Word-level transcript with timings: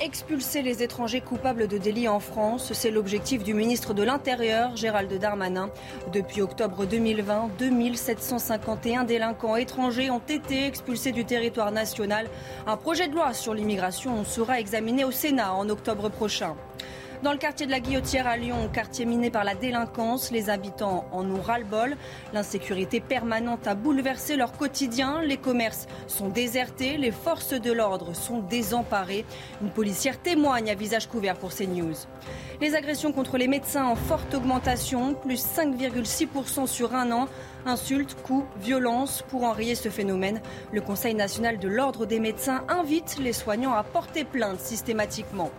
Expulser 0.00 0.62
les 0.62 0.84
étrangers 0.84 1.20
coupables 1.20 1.66
de 1.66 1.76
délits 1.76 2.06
en 2.06 2.20
France, 2.20 2.72
c'est 2.72 2.92
l'objectif 2.92 3.42
du 3.42 3.52
ministre 3.52 3.94
de 3.94 4.04
l'Intérieur, 4.04 4.76
Gérald 4.76 5.12
Darmanin. 5.18 5.70
Depuis 6.12 6.40
octobre 6.40 6.86
2020, 6.86 7.50
2751 7.58 9.02
délinquants 9.02 9.56
étrangers 9.56 10.12
ont 10.12 10.22
été 10.28 10.66
expulsés 10.66 11.10
du 11.10 11.24
territoire 11.24 11.72
national. 11.72 12.28
Un 12.68 12.76
projet 12.76 13.08
de 13.08 13.14
loi 13.16 13.32
sur 13.34 13.54
l'immigration 13.54 14.22
sera 14.22 14.60
examiné 14.60 15.04
au 15.04 15.10
Sénat 15.10 15.52
en 15.52 15.68
octobre 15.68 16.08
prochain. 16.10 16.54
Dans 17.20 17.32
le 17.32 17.38
quartier 17.38 17.66
de 17.66 17.72
la 17.72 17.80
Guillotière 17.80 18.28
à 18.28 18.36
Lyon, 18.36 18.70
quartier 18.72 19.04
miné 19.04 19.28
par 19.28 19.42
la 19.42 19.56
délinquance, 19.56 20.30
les 20.30 20.50
habitants 20.50 21.04
en 21.10 21.28
ont 21.28 21.42
ras-le-bol. 21.42 21.96
L'insécurité 22.32 23.00
permanente 23.00 23.66
a 23.66 23.74
bouleversé 23.74 24.36
leur 24.36 24.52
quotidien. 24.52 25.20
Les 25.22 25.36
commerces 25.36 25.88
sont 26.06 26.28
désertés, 26.28 26.96
les 26.96 27.10
forces 27.10 27.54
de 27.54 27.72
l'ordre 27.72 28.14
sont 28.14 28.38
désemparées. 28.38 29.24
Une 29.60 29.70
policière 29.70 30.22
témoigne 30.22 30.70
à 30.70 30.76
visage 30.76 31.08
couvert 31.08 31.34
pour 31.34 31.52
CNews. 31.52 31.96
Les 32.60 32.76
agressions 32.76 33.10
contre 33.10 33.36
les 33.36 33.48
médecins 33.48 33.86
en 33.86 33.96
forte 33.96 34.34
augmentation, 34.34 35.14
plus 35.14 35.44
5,6% 35.44 36.68
sur 36.68 36.94
un 36.94 37.10
an. 37.10 37.28
Insultes, 37.66 38.16
coups, 38.22 38.46
violences. 38.60 39.22
Pour 39.28 39.44
enrayer 39.44 39.74
ce 39.74 39.88
phénomène, 39.88 40.40
le 40.72 40.80
Conseil 40.80 41.14
national 41.14 41.58
de 41.58 41.68
l'ordre 41.68 42.06
des 42.06 42.20
médecins 42.20 42.64
invite 42.68 43.18
les 43.18 43.32
soignants 43.32 43.74
à 43.74 43.82
porter 43.82 44.24
plainte 44.24 44.60
systématiquement. 44.60 45.50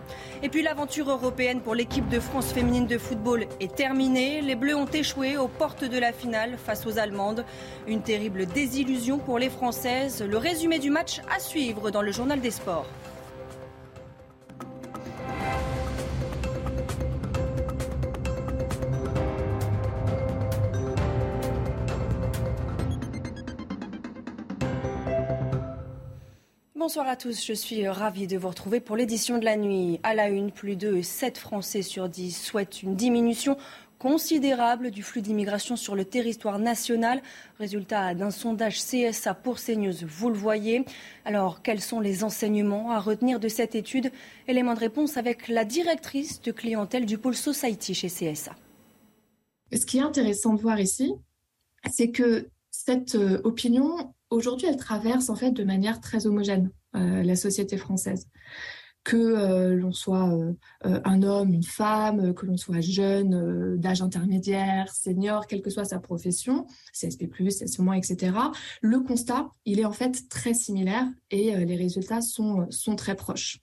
Et 0.42 0.48
puis 0.48 0.62
l'aventure 0.62 1.10
européenne 1.10 1.60
pour 1.60 1.74
l'équipe 1.74 2.08
de 2.08 2.20
France 2.20 2.52
féminine 2.52 2.86
de 2.86 2.98
football 2.98 3.46
est 3.60 3.74
terminée. 3.74 4.40
Les 4.40 4.54
Bleus 4.54 4.76
ont 4.76 4.86
échoué 4.86 5.36
aux 5.36 5.48
portes 5.48 5.84
de 5.84 5.98
la 5.98 6.12
finale 6.12 6.56
face 6.56 6.86
aux 6.86 6.98
Allemandes. 6.98 7.44
Une 7.86 8.02
terrible 8.02 8.46
désillusion 8.46 9.18
pour 9.18 9.38
les 9.38 9.50
Françaises. 9.50 10.22
Le 10.22 10.38
résumé 10.38 10.78
du 10.78 10.90
match 10.90 11.20
à 11.34 11.38
suivre 11.38 11.90
dans 11.90 12.02
le 12.02 12.12
journal 12.12 12.40
des 12.40 12.50
sports. 12.50 12.86
Bonsoir 26.90 27.06
à 27.06 27.14
tous, 27.14 27.46
je 27.46 27.52
suis 27.52 27.86
ravie 27.86 28.26
de 28.26 28.36
vous 28.36 28.48
retrouver 28.48 28.80
pour 28.80 28.96
l'édition 28.96 29.38
de 29.38 29.44
la 29.44 29.56
nuit. 29.56 30.00
À 30.02 30.12
la 30.12 30.28
une, 30.28 30.50
plus 30.50 30.74
de 30.74 31.02
7 31.02 31.38
Français 31.38 31.82
sur 31.82 32.08
10 32.08 32.32
souhaitent 32.32 32.82
une 32.82 32.96
diminution 32.96 33.56
considérable 34.00 34.90
du 34.90 35.04
flux 35.04 35.22
d'immigration 35.22 35.76
sur 35.76 35.94
le 35.94 36.04
territoire 36.04 36.58
national. 36.58 37.22
Résultat 37.60 38.12
d'un 38.14 38.32
sondage 38.32 38.80
CSA 38.80 39.34
pour 39.34 39.60
CNews, 39.60 40.04
vous 40.04 40.30
le 40.30 40.34
voyez. 40.34 40.84
Alors, 41.24 41.62
quels 41.62 41.80
sont 41.80 42.00
les 42.00 42.24
enseignements 42.24 42.90
à 42.90 42.98
retenir 42.98 43.38
de 43.38 43.46
cette 43.46 43.76
étude? 43.76 44.10
Élément 44.48 44.74
de 44.74 44.80
réponse 44.80 45.16
avec 45.16 45.46
la 45.46 45.64
directrice 45.64 46.42
de 46.42 46.50
clientèle 46.50 47.06
du 47.06 47.18
pôle 47.18 47.36
Society 47.36 47.94
chez 47.94 48.08
CSA. 48.08 48.56
Ce 49.72 49.86
qui 49.86 49.98
est 49.98 50.02
intéressant 50.02 50.54
de 50.54 50.60
voir 50.60 50.80
ici, 50.80 51.12
c'est 51.88 52.10
que 52.10 52.48
cette 52.72 53.14
euh, 53.14 53.40
opinion 53.44 54.12
aujourd'hui, 54.30 54.68
elle 54.68 54.76
traverse 54.76 55.28
en 55.28 55.36
fait 55.36 55.50
de 55.50 55.64
manière 55.64 56.00
très 56.00 56.26
homogène 56.26 56.70
euh, 56.96 57.22
la 57.22 57.36
société 57.36 57.76
française. 57.76 58.26
Que 59.02 59.16
euh, 59.16 59.74
l'on 59.74 59.92
soit 59.92 60.28
euh, 60.28 60.52
un 60.82 61.22
homme, 61.22 61.54
une 61.54 61.64
femme, 61.64 62.34
que 62.34 62.44
l'on 62.44 62.58
soit 62.58 62.82
jeune, 62.82 63.78
d'âge 63.78 64.02
intermédiaire, 64.02 64.92
senior, 64.94 65.46
quelle 65.46 65.62
que 65.62 65.70
soit 65.70 65.86
sa 65.86 66.00
profession, 66.00 66.66
CSP+, 66.92 67.26
CSP-, 67.26 67.96
etc. 67.96 68.36
Le 68.82 69.00
constat, 69.00 69.48
il 69.64 69.80
est 69.80 69.86
en 69.86 69.92
fait 69.92 70.28
très 70.28 70.52
similaire 70.52 71.06
et 71.30 71.64
les 71.64 71.76
résultats 71.76 72.20
sont, 72.20 72.66
sont 72.70 72.94
très 72.94 73.14
proches. 73.14 73.60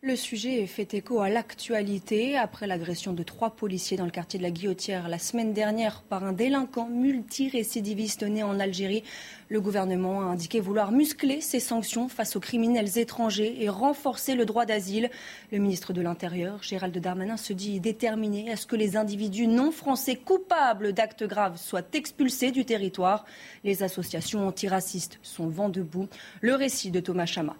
Le 0.00 0.14
sujet 0.14 0.64
fait 0.68 0.94
écho 0.94 1.18
à 1.18 1.28
l'actualité 1.28 2.36
après 2.38 2.68
l'agression 2.68 3.12
de 3.12 3.24
trois 3.24 3.56
policiers 3.56 3.96
dans 3.96 4.04
le 4.04 4.12
quartier 4.12 4.38
de 4.38 4.44
la 4.44 4.52
Guillotière 4.52 5.08
la 5.08 5.18
semaine 5.18 5.52
dernière 5.52 6.02
par 6.02 6.22
un 6.22 6.32
délinquant 6.32 6.86
multirécidiviste 6.86 8.22
né 8.22 8.44
en 8.44 8.60
Algérie. 8.60 9.02
Le 9.48 9.60
gouvernement 9.60 10.20
a 10.20 10.26
indiqué 10.26 10.60
vouloir 10.60 10.92
muscler 10.92 11.40
ses 11.40 11.58
sanctions 11.58 12.08
face 12.08 12.36
aux 12.36 12.40
criminels 12.40 12.96
étrangers 12.96 13.60
et 13.60 13.68
renforcer 13.68 14.36
le 14.36 14.46
droit 14.46 14.66
d'asile. 14.66 15.10
Le 15.50 15.58
ministre 15.58 15.92
de 15.92 16.00
l'Intérieur, 16.00 16.62
Gérald 16.62 16.96
Darmanin, 16.96 17.36
se 17.36 17.52
dit 17.52 17.80
déterminé 17.80 18.52
à 18.52 18.56
ce 18.56 18.68
que 18.68 18.76
les 18.76 18.96
individus 18.96 19.48
non 19.48 19.72
français 19.72 20.14
coupables 20.14 20.92
d'actes 20.92 21.24
graves 21.24 21.56
soient 21.56 21.82
expulsés 21.92 22.52
du 22.52 22.64
territoire. 22.64 23.24
Les 23.64 23.82
associations 23.82 24.46
antiracistes 24.46 25.18
sont 25.22 25.48
vent 25.48 25.68
debout. 25.68 26.06
Le 26.40 26.54
récit 26.54 26.92
de 26.92 27.00
Thomas 27.00 27.26
Chama. 27.26 27.56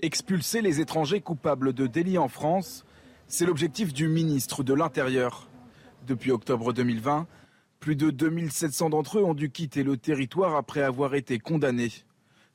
Expulser 0.00 0.62
les 0.62 0.80
étrangers 0.80 1.20
coupables 1.20 1.72
de 1.72 1.88
délits 1.88 2.18
en 2.18 2.28
France, 2.28 2.84
c'est 3.26 3.46
l'objectif 3.46 3.92
du 3.92 4.06
ministre 4.06 4.62
de 4.62 4.72
l'Intérieur. 4.72 5.48
Depuis 6.06 6.30
octobre 6.30 6.72
2020, 6.72 7.26
plus 7.80 7.96
de 7.96 8.10
2700 8.10 8.90
d'entre 8.90 9.18
eux 9.18 9.24
ont 9.24 9.34
dû 9.34 9.50
quitter 9.50 9.82
le 9.82 9.96
territoire 9.96 10.54
après 10.54 10.82
avoir 10.82 11.16
été 11.16 11.40
condamnés. 11.40 11.90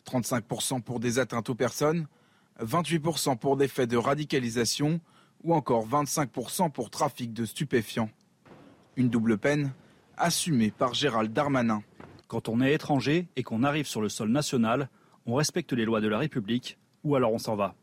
35% 0.10 0.82
pour 0.84 1.02
des 1.02 1.20
atteintes 1.20 1.50
aux 1.50 1.56
personnes, 1.56 2.08
28% 2.62 3.38
pour 3.38 3.58
des 3.58 3.68
faits 3.68 3.90
de 3.90 3.98
radicalisation 3.98 5.02
ou 5.44 5.54
encore 5.54 5.86
25% 5.86 6.72
pour 6.72 6.90
trafic 6.90 7.34
de 7.34 7.44
stupéfiants. 7.44 8.10
Une 8.96 9.10
double 9.10 9.38
peine 9.38 9.74
assumée 10.16 10.72
par 10.72 10.94
Gérald 10.94 11.34
Darmanin. 11.34 11.84
Quand 12.30 12.48
on 12.48 12.62
est 12.62 12.74
étranger 12.74 13.28
et 13.36 13.44
qu'on 13.44 13.64
arrive 13.64 13.86
sur 13.86 14.02
le 14.02 14.08
sol 14.08 14.30
national, 14.30 14.88
on 15.26 15.36
respecte 15.36 15.74
les 15.74 15.84
lois 15.84 16.00
de 16.00 16.08
la 16.08 16.20
République 16.20 16.78
ou 17.04 17.16
alors 17.16 17.34
on 17.34 17.38
s'en 17.38 17.56
va. 17.56 17.76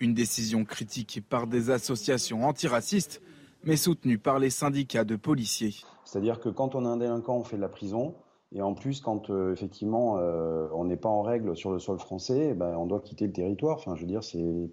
Une 0.00 0.14
décision 0.14 0.64
critiquée 0.64 1.20
par 1.20 1.46
des 1.46 1.70
associations 1.70 2.44
antiracistes, 2.44 3.22
mais 3.64 3.76
soutenue 3.76 4.18
par 4.18 4.38
les 4.38 4.50
syndicats 4.50 5.04
de 5.04 5.16
policiers. 5.16 5.74
C'est-à-dire 6.04 6.40
que 6.40 6.48
quand 6.48 6.74
on 6.74 6.84
a 6.84 6.88
un 6.88 6.98
délinquant, 6.98 7.36
on 7.36 7.44
fait 7.44 7.56
de 7.56 7.62
la 7.62 7.68
prison. 7.68 8.14
Et 8.52 8.62
en 8.62 8.74
plus, 8.74 9.00
quand 9.00 9.30
euh, 9.30 9.52
effectivement 9.52 10.18
euh, 10.18 10.68
on 10.72 10.84
n'est 10.84 10.96
pas 10.96 11.08
en 11.08 11.22
règle 11.22 11.56
sur 11.56 11.72
le 11.72 11.78
sol 11.78 11.98
français, 11.98 12.50
eh 12.52 12.54
ben, 12.54 12.76
on 12.76 12.86
doit 12.86 13.00
quitter 13.00 13.26
le 13.26 13.32
territoire. 13.32 13.76
Enfin, 13.76 13.96
je 13.96 14.02
veux 14.02 14.06
dire, 14.06 14.20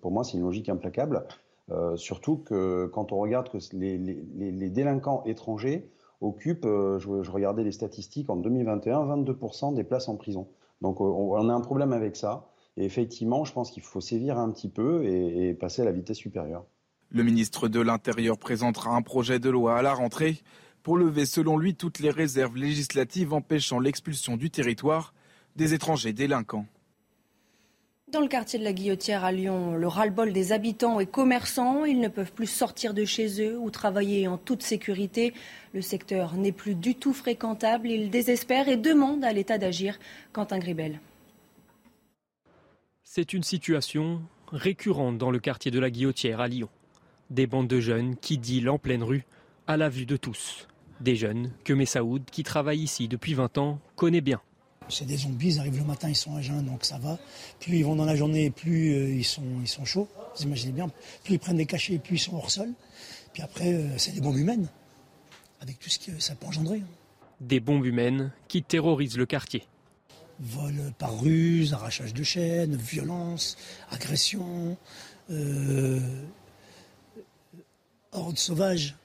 pour 0.01 0.11
moi 0.11 0.23
c'est 0.23 0.37
une 0.37 0.43
logique 0.43 0.69
implacable. 0.69 1.25
Euh, 1.71 1.95
surtout 1.95 2.37
que 2.37 2.85
quand 2.93 3.11
on 3.11 3.17
regarde 3.17 3.49
que 3.49 3.57
les, 3.73 4.69
délinquants 4.69 5.23
étrangers 5.25 5.89
occupent, 6.21 6.65
je, 6.65 7.31
regardais 7.31 7.63
les 7.63 7.71
statistiques 7.71 8.29
en 8.29 8.35
2021, 8.35 9.05
22% 9.05 9.73
des 9.73 9.83
places 9.83 10.07
en 10.07 10.17
prison. 10.17 10.47
Donc 10.81 11.01
on 11.01 11.49
a 11.49 11.53
un 11.53 11.61
problème 11.61 11.93
avec 11.93 12.15
ça. 12.15 12.52
Et 12.77 12.85
effectivement, 12.85 13.45
je 13.45 13.53
pense 13.53 13.71
qu'il 13.71 13.83
faut 13.83 14.01
sévir 14.01 14.37
un 14.37 14.51
petit 14.51 14.69
peu 14.69 15.05
et, 15.05 15.53
passer 15.53 15.81
à 15.81 15.85
la 15.85 15.91
vitesse 15.91 16.17
supérieure. 16.17 16.65
Le 17.11 17.23
ministre 17.23 17.67
de 17.67 17.79
l'Intérieur 17.79 18.37
présentera 18.37 18.95
un 18.95 19.03
projet 19.03 19.39
de 19.39 19.49
loi 19.49 19.77
à 19.77 19.81
la 19.81 19.93
rentrée 19.93 20.41
pour 20.81 20.97
lever, 20.97 21.25
selon 21.25 21.57
lui, 21.57 21.75
toutes 21.75 21.99
les 21.99 22.09
réserves 22.09 22.57
législatives 22.57 23.33
empêchant 23.33 23.79
l'expulsion 23.79 24.35
du 24.35 24.49
territoire 24.49 25.13
des 25.55 25.73
étrangers 25.73 26.13
délinquants. 26.13 26.65
Dans 28.11 28.21
le 28.21 28.27
quartier 28.27 28.59
de 28.59 28.63
la 28.63 28.73
Guillotière 28.73 29.23
à 29.23 29.31
Lyon, 29.31 29.75
le 29.75 29.87
ras-le-bol 29.87 30.33
des 30.33 30.51
habitants 30.51 30.99
et 30.99 31.07
commerçants, 31.07 31.85
ils 31.85 31.99
ne 31.99 32.07
peuvent 32.07 32.33
plus 32.33 32.47
sortir 32.47 32.93
de 32.93 33.05
chez 33.05 33.41
eux 33.41 33.57
ou 33.57 33.71
travailler 33.71 34.27
en 34.27 34.37
toute 34.37 34.61
sécurité. 34.61 35.33
Le 35.73 35.81
secteur 35.81 36.35
n'est 36.35 36.51
plus 36.51 36.75
du 36.75 36.93
tout 36.93 37.13
fréquentable, 37.13 37.87
ils 37.89 38.11
désespèrent 38.11 38.69
et 38.69 38.77
demandent 38.77 39.23
à 39.23 39.33
l'État 39.33 39.57
d'agir. 39.57 39.97
Quentin 40.31 40.59
Gribel. 40.59 40.99
C'est 43.15 43.33
une 43.33 43.43
situation 43.43 44.23
récurrente 44.51 45.19
dans 45.19 45.29
le 45.29 45.37
quartier 45.37 45.69
de 45.69 45.79
la 45.79 45.91
Guillotière 45.91 46.39
à 46.39 46.47
Lyon. 46.47 46.69
Des 47.29 47.45
bandes 47.45 47.67
de 47.67 47.79
jeunes 47.79 48.15
qui 48.15 48.39
dealent 48.39 48.71
en 48.71 48.79
pleine 48.79 49.03
rue, 49.03 49.27
à 49.67 49.77
la 49.77 49.87
vue 49.87 50.07
de 50.07 50.17
tous. 50.17 50.67
Des 50.99 51.15
jeunes 51.15 51.51
que 51.63 51.73
Messaoud, 51.73 52.23
qui 52.31 52.41
travaille 52.41 52.79
ici 52.79 53.07
depuis 53.07 53.35
20 53.35 53.59
ans, 53.59 53.79
connaît 53.95 54.21
bien. 54.21 54.41
C'est 54.89 55.05
des 55.05 55.17
zombies, 55.17 55.49
ils 55.49 55.59
arrivent 55.59 55.77
le 55.77 55.83
matin, 55.83 56.09
ils 56.09 56.15
sont 56.15 56.35
à 56.35 56.41
jeun, 56.41 56.65
donc 56.65 56.85
ça 56.85 56.97
va. 56.97 57.19
Plus 57.59 57.77
ils 57.77 57.85
vont 57.85 57.95
dans 57.95 58.05
la 58.05 58.15
journée, 58.15 58.49
plus 58.49 58.95
euh, 58.95 59.09
ils, 59.09 59.23
sont, 59.23 59.43
ils 59.61 59.67
sont 59.67 59.85
chauds. 59.85 60.07
Vous 60.35 60.45
imaginez 60.45 60.71
bien, 60.71 60.89
plus 61.23 61.35
ils 61.35 61.39
prennent 61.39 61.57
des 61.57 61.67
cachets, 61.67 61.99
plus 61.99 62.15
ils 62.15 62.19
sont 62.19 62.35
hors 62.35 62.49
sol. 62.49 62.69
Puis 63.31 63.43
après, 63.43 63.75
euh, 63.75 63.95
c'est 63.99 64.13
des 64.13 64.21
bombes 64.21 64.37
humaines, 64.37 64.69
avec 65.61 65.77
tout 65.77 65.89
ce 65.91 65.99
que 65.99 66.19
ça 66.19 66.33
peut 66.33 66.47
engendrer. 66.47 66.81
Des 67.41 67.59
bombes 67.59 67.85
humaines 67.85 68.31
qui 68.47 68.63
terrorisent 68.63 69.19
le 69.19 69.27
quartier. 69.27 69.67
Vol 70.39 70.73
par 70.97 71.19
ruse, 71.19 71.73
arrachage 71.73 72.13
de 72.13 72.23
chaînes, 72.23 72.75
violence, 72.75 73.57
agression, 73.91 74.77
euh, 75.29 75.99
horde 78.11 78.37
sauvage. 78.37 78.95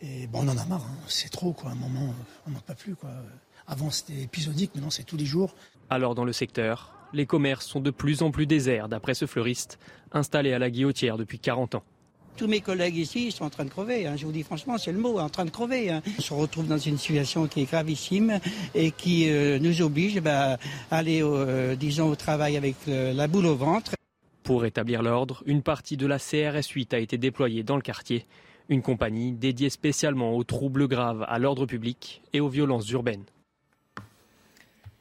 Et 0.00 0.26
bon, 0.26 0.44
on 0.44 0.48
en 0.48 0.58
a 0.58 0.64
marre, 0.64 0.84
hein. 0.84 0.96
c'est 1.08 1.30
trop, 1.30 1.52
quoi. 1.52 1.70
Un 1.70 1.74
moment, 1.74 2.14
on 2.46 2.50
n'en 2.50 2.60
peut 2.60 2.74
plus, 2.74 2.94
quoi. 2.94 3.10
Avant, 3.66 3.90
c'était 3.90 4.22
épisodique, 4.22 4.74
maintenant, 4.74 4.90
c'est 4.90 5.04
tous 5.04 5.16
les 5.16 5.26
jours. 5.26 5.54
Alors, 5.90 6.14
dans 6.14 6.24
le 6.24 6.32
secteur, 6.32 6.94
les 7.12 7.26
commerces 7.26 7.66
sont 7.66 7.80
de 7.80 7.90
plus 7.90 8.22
en 8.22 8.30
plus 8.30 8.46
déserts, 8.46 8.88
d'après 8.88 9.14
ce 9.14 9.26
fleuriste, 9.26 9.78
installé 10.12 10.52
à 10.52 10.58
la 10.58 10.70
Guillotière 10.70 11.16
depuis 11.16 11.38
40 11.38 11.74
ans. 11.76 11.84
Tous 12.38 12.46
mes 12.46 12.60
collègues 12.60 12.96
ici 12.96 13.32
sont 13.32 13.46
en 13.46 13.50
train 13.50 13.64
de 13.64 13.70
crever. 13.70 14.06
Hein. 14.06 14.14
Je 14.16 14.24
vous 14.24 14.30
dis 14.30 14.44
franchement, 14.44 14.78
c'est 14.78 14.92
le 14.92 15.00
mot, 15.00 15.18
en 15.18 15.28
train 15.28 15.44
de 15.44 15.50
crever. 15.50 15.90
Hein. 15.90 16.02
On 16.18 16.22
se 16.22 16.32
retrouve 16.32 16.68
dans 16.68 16.78
une 16.78 16.96
situation 16.96 17.48
qui 17.48 17.62
est 17.62 17.64
gravissime 17.64 18.38
et 18.76 18.92
qui 18.92 19.28
euh, 19.28 19.58
nous 19.58 19.82
oblige 19.82 20.20
bah, 20.20 20.56
à 20.92 20.98
aller, 20.98 21.20
euh, 21.20 21.74
disons, 21.74 22.08
au 22.08 22.14
travail 22.14 22.56
avec 22.56 22.76
la 22.86 23.26
boule 23.26 23.46
au 23.46 23.56
ventre. 23.56 23.96
Pour 24.44 24.62
rétablir 24.62 25.02
l'ordre, 25.02 25.42
une 25.46 25.62
partie 25.62 25.96
de 25.96 26.06
la 26.06 26.20
CRS 26.20 26.70
8 26.72 26.94
a 26.94 27.00
été 27.00 27.18
déployée 27.18 27.64
dans 27.64 27.74
le 27.74 27.82
quartier. 27.82 28.24
Une 28.68 28.82
compagnie 28.82 29.32
dédiée 29.32 29.68
spécialement 29.68 30.36
aux 30.36 30.44
troubles 30.44 30.86
graves 30.86 31.26
à 31.28 31.40
l'ordre 31.40 31.66
public 31.66 32.22
et 32.32 32.38
aux 32.38 32.48
violences 32.48 32.88
urbaines. 32.90 33.24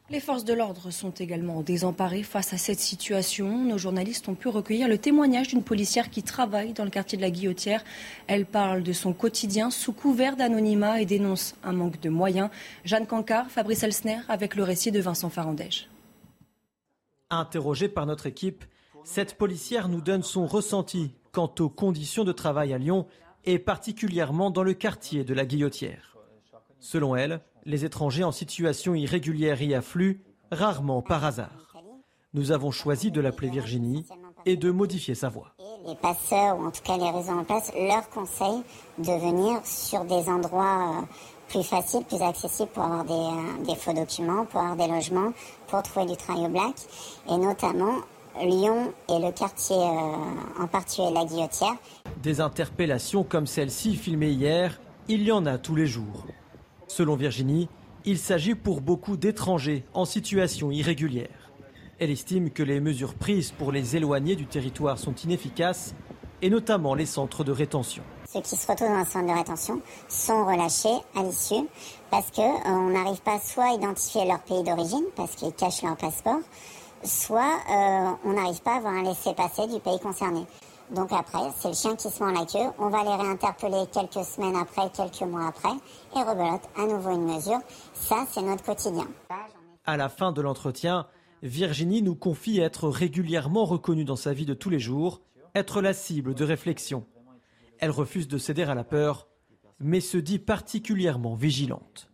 Les 0.10 0.22
forces 0.22 0.46
de 0.46 0.54
l'ordre 0.54 0.90
sont 0.90 1.12
également 1.12 1.62
désemparées 1.62 2.24
face 2.24 2.54
à 2.54 2.58
cette 2.58 2.80
situation. 2.80 3.66
Nos 3.66 3.78
journalistes 3.78 4.30
ont 4.30 4.36
pu 4.36 4.48
recueillir 4.48 4.88
le 4.88 4.98
témoignage 4.98 5.50
d'une 5.50 5.64
policière 5.64 6.10
qui 6.10 6.24
travaille 6.24 6.72
dans 6.72 6.86
le 6.86 6.90
quartier 6.90 7.18
de 7.18 7.22
la 7.22 7.30
Guillotière. 7.30 7.84
Elle 8.28 8.46
parle 8.46 8.84
de 8.84 8.94
son 8.94 9.12
quotidien 9.12 9.70
sous 9.70 9.92
couvert 9.92 10.38
d'anonymat 10.38 11.02
et 11.02 11.06
dénonce 11.06 11.56
un 11.62 11.74
manque 11.74 12.00
de 12.00 12.10
moyens. 12.10 12.50
Jeanne 12.86 13.06
Cancard, 13.06 13.52
Fabrice 13.52 13.84
Elsner 13.84 14.20
avec 14.30 14.56
le 14.56 14.64
récit 14.64 14.94
de 14.94 15.02
Vincent 15.02 15.30
Farandège. 15.30 15.90
Interrogée 17.30 17.90
par 17.90 18.06
notre 18.06 18.28
équipe, 18.28 18.64
cette 19.04 19.38
policière 19.38 19.90
nous 19.90 20.00
donne 20.00 20.24
son 20.24 20.48
ressenti 20.48 21.12
quant 21.34 21.54
aux 21.60 21.70
conditions 21.70 22.24
de 22.24 22.32
travail 22.32 22.72
à 22.72 22.78
Lyon 22.78 23.08
et 23.44 23.60
particulièrement 23.60 24.52
dans 24.52 24.64
le 24.64 24.74
quartier 24.74 25.26
de 25.26 25.34
la 25.34 25.46
Guillotière. 25.46 26.16
Selon 26.80 27.18
elle, 27.18 27.42
les 27.68 27.84
étrangers 27.84 28.24
en 28.24 28.32
situation 28.32 28.96
irrégulière 28.96 29.62
y 29.62 29.76
affluent, 29.76 30.22
rarement 30.52 31.02
par 31.02 31.26
hasard. 31.26 31.76
Nous 32.34 32.52
avons 32.52 32.72
choisi 32.72 33.12
de 33.12 33.20
l'appeler 33.20 33.50
Virginie 33.50 34.06
et 34.46 34.56
de 34.56 34.72
modifier 34.72 35.16
sa 35.16 35.28
voix. 35.28 35.52
Les 35.86 35.96
passeurs, 35.96 36.58
ou 36.58 36.66
en 36.66 36.72
tout 36.72 36.82
cas 36.82 36.98
les 36.98 37.10
réseaux 37.10 37.34
en 37.34 37.44
place, 37.44 37.72
leur 37.76 38.10
conseillent 38.10 38.64
de 38.98 39.12
venir 39.12 39.60
sur 39.66 40.06
des 40.06 40.30
endroits 40.30 41.02
euh, 41.02 41.06
plus 41.50 41.64
faciles, 41.64 42.06
plus 42.06 42.22
accessibles 42.22 42.70
pour 42.70 42.84
avoir 42.84 43.04
des, 43.04 43.12
euh, 43.14 43.66
des, 43.66 43.76
faux 43.76 43.94
documents, 43.94 44.46
pour 44.46 44.62
avoir 44.62 44.78
des 44.78 44.88
logements, 44.88 45.34
pour 45.68 45.84
trouver 45.84 46.06
du 46.06 46.16
travail 46.16 46.46
au 46.46 46.50
black. 46.50 46.76
Et 47.30 47.38
notamment, 47.38 47.96
Lyon 48.42 48.94
et 49.10 49.20
le 49.20 49.32
quartier 49.32 49.76
euh, 49.76 50.64
en 50.64 50.68
particulier 50.68 51.12
la 51.14 51.26
Guillotière. 51.26 51.76
Des 52.24 52.40
interpellations 52.40 53.24
comme 53.24 53.48
celle-ci 53.48 53.96
filmée 53.96 54.30
hier, 54.30 54.80
il 55.10 55.24
y 55.24 55.32
en 55.34 55.46
a 55.46 55.58
tous 55.58 55.76
les 55.76 55.88
jours. 55.88 56.26
Selon 56.88 57.16
Virginie, 57.16 57.70
il 58.06 58.18
s'agit 58.18 58.56
pour 58.56 58.82
beaucoup 58.82 59.18
d'étrangers 59.18 59.84
en 59.94 60.06
situation 60.06 60.72
irrégulière. 60.72 61.52
Elle 62.00 62.12
estime 62.12 62.52
que 62.52 62.64
les 62.64 62.80
mesures 62.80 63.16
prises 63.16 63.52
pour 63.52 63.72
les 63.72 63.96
éloigner 63.96 64.36
du 64.36 64.46
territoire 64.46 64.98
sont 64.98 65.16
inefficaces, 65.16 65.94
et 66.42 66.50
notamment 66.50 66.94
les 66.94 67.06
centres 67.06 67.44
de 67.44 67.52
rétention. 67.52 68.04
Ceux 68.32 68.42
qui 68.42 68.56
se 68.56 68.68
retrouvent 68.68 68.90
dans 68.90 68.96
un 68.96 69.06
centre 69.06 69.28
de 69.28 69.38
rétention 69.38 69.82
sont 70.08 70.46
relâchés 70.46 71.04
à 71.16 71.24
l'issue 71.24 71.68
parce 72.12 72.30
qu'on 72.32 72.44
euh, 72.44 72.94
n'arrive 72.94 73.22
pas 73.22 73.40
soit 73.40 73.72
à 73.72 73.74
identifier 73.74 74.26
leur 74.26 74.40
pays 74.42 74.64
d'origine 74.64 75.06
parce 75.16 75.36
qu'ils 75.36 75.54
cachent 75.54 75.82
leur 75.82 75.98
passeport, 75.98 76.40
soit 77.04 77.58
euh, 77.70 78.12
on 78.26 78.34
n'arrive 78.34 78.62
pas 78.62 78.74
à 78.74 78.78
avoir 78.78 78.94
un 78.94 79.04
laissez-passer 79.04 79.68
du 79.68 79.80
pays 79.80 80.00
concerné. 80.00 80.46
Donc 80.96 81.12
après, 81.12 81.52
c'est 81.58 81.70
le 81.70 81.74
chien 81.74 81.96
qui 81.96 82.10
se 82.10 82.24
met 82.24 82.34
la 82.34 82.46
queue. 82.46 82.72
On 82.80 82.90
va 82.90 83.04
les 83.04 83.16
réinterpeller 83.16 83.86
quelques 83.92 84.26
semaines 84.26 84.56
après, 84.56 84.90
quelques 84.92 85.30
mois 85.30 85.48
après, 85.48 85.76
et 86.16 86.20
rebelote 86.20 86.62
à 86.78 86.86
nouveau 86.86 87.12
une 87.12 87.26
mesure. 87.26 87.60
Ça, 87.94 88.26
c'est 88.32 88.42
notre 88.42 88.64
quotidien. 88.64 89.08
À 89.86 89.98
la 89.98 90.10
fin 90.10 90.32
de 90.32 90.42
l'entretien, 90.42 91.08
Virginie 91.44 92.02
nous 92.02 92.16
confie 92.16 92.60
être 92.60 92.88
régulièrement 92.90 93.66
reconnue 93.66 94.06
dans 94.06 94.16
sa 94.16 94.34
vie 94.34 94.46
de 94.46 94.54
tous 94.54 94.70
les 94.70 94.80
jours, 94.80 95.22
être 95.56 95.82
la 95.82 95.94
cible 95.94 96.34
de 96.34 96.44
réflexion. 96.44 97.06
Elle 97.80 97.92
refuse 97.92 98.28
de 98.28 98.38
céder 98.38 98.64
à 98.64 98.74
la 98.74 98.84
peur, 98.84 99.28
mais 99.80 100.00
se 100.00 100.18
dit 100.18 100.40
particulièrement 100.40 101.36
vigilante. 101.36 102.10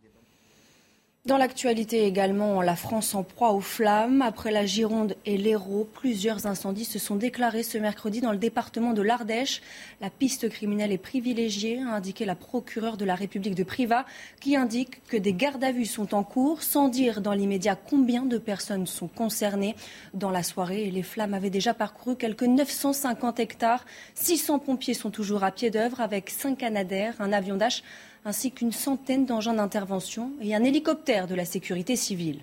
Dans 1.26 1.38
l'actualité 1.38 2.04
également, 2.04 2.60
la 2.60 2.76
France 2.76 3.14
en 3.14 3.22
proie 3.22 3.52
aux 3.52 3.62
flammes. 3.62 4.20
Après 4.20 4.50
la 4.50 4.66
Gironde 4.66 5.16
et 5.24 5.38
l'Hérault, 5.38 5.88
plusieurs 5.90 6.44
incendies 6.44 6.84
se 6.84 6.98
sont 6.98 7.16
déclarés 7.16 7.62
ce 7.62 7.78
mercredi 7.78 8.20
dans 8.20 8.30
le 8.30 8.36
département 8.36 8.92
de 8.92 9.00
l'Ardèche. 9.00 9.62
La 10.02 10.10
piste 10.10 10.50
criminelle 10.50 10.92
est 10.92 10.98
privilégiée, 10.98 11.80
a 11.80 11.94
indiqué 11.94 12.26
la 12.26 12.34
procureure 12.34 12.98
de 12.98 13.06
la 13.06 13.14
République 13.14 13.54
de 13.54 13.62
Privas, 13.62 14.04
qui 14.42 14.54
indique 14.54 15.02
que 15.06 15.16
des 15.16 15.32
gardes 15.32 15.64
à 15.64 15.72
vue 15.72 15.86
sont 15.86 16.14
en 16.14 16.24
cours, 16.24 16.62
sans 16.62 16.88
dire 16.88 17.22
dans 17.22 17.32
l'immédiat 17.32 17.74
combien 17.74 18.26
de 18.26 18.36
personnes 18.36 18.86
sont 18.86 19.08
concernées. 19.08 19.76
Dans 20.12 20.30
la 20.30 20.42
soirée, 20.42 20.90
les 20.90 21.02
flammes 21.02 21.32
avaient 21.32 21.48
déjà 21.48 21.72
parcouru 21.72 22.16
quelques 22.16 22.42
950 22.42 23.40
hectares. 23.40 23.86
600 24.14 24.58
pompiers 24.58 24.92
sont 24.92 25.10
toujours 25.10 25.42
à 25.42 25.52
pied 25.52 25.70
d'œuvre 25.70 26.02
avec 26.02 26.28
5 26.28 26.58
canadaires, 26.58 27.14
un 27.18 27.32
avion 27.32 27.56
d'âge 27.56 27.82
ainsi 28.24 28.50
qu'une 28.50 28.72
centaine 28.72 29.26
d'engins 29.26 29.54
d'intervention 29.54 30.32
et 30.40 30.54
un 30.54 30.64
hélicoptère 30.64 31.26
de 31.26 31.34
la 31.34 31.44
sécurité 31.44 31.96
civile. 31.96 32.40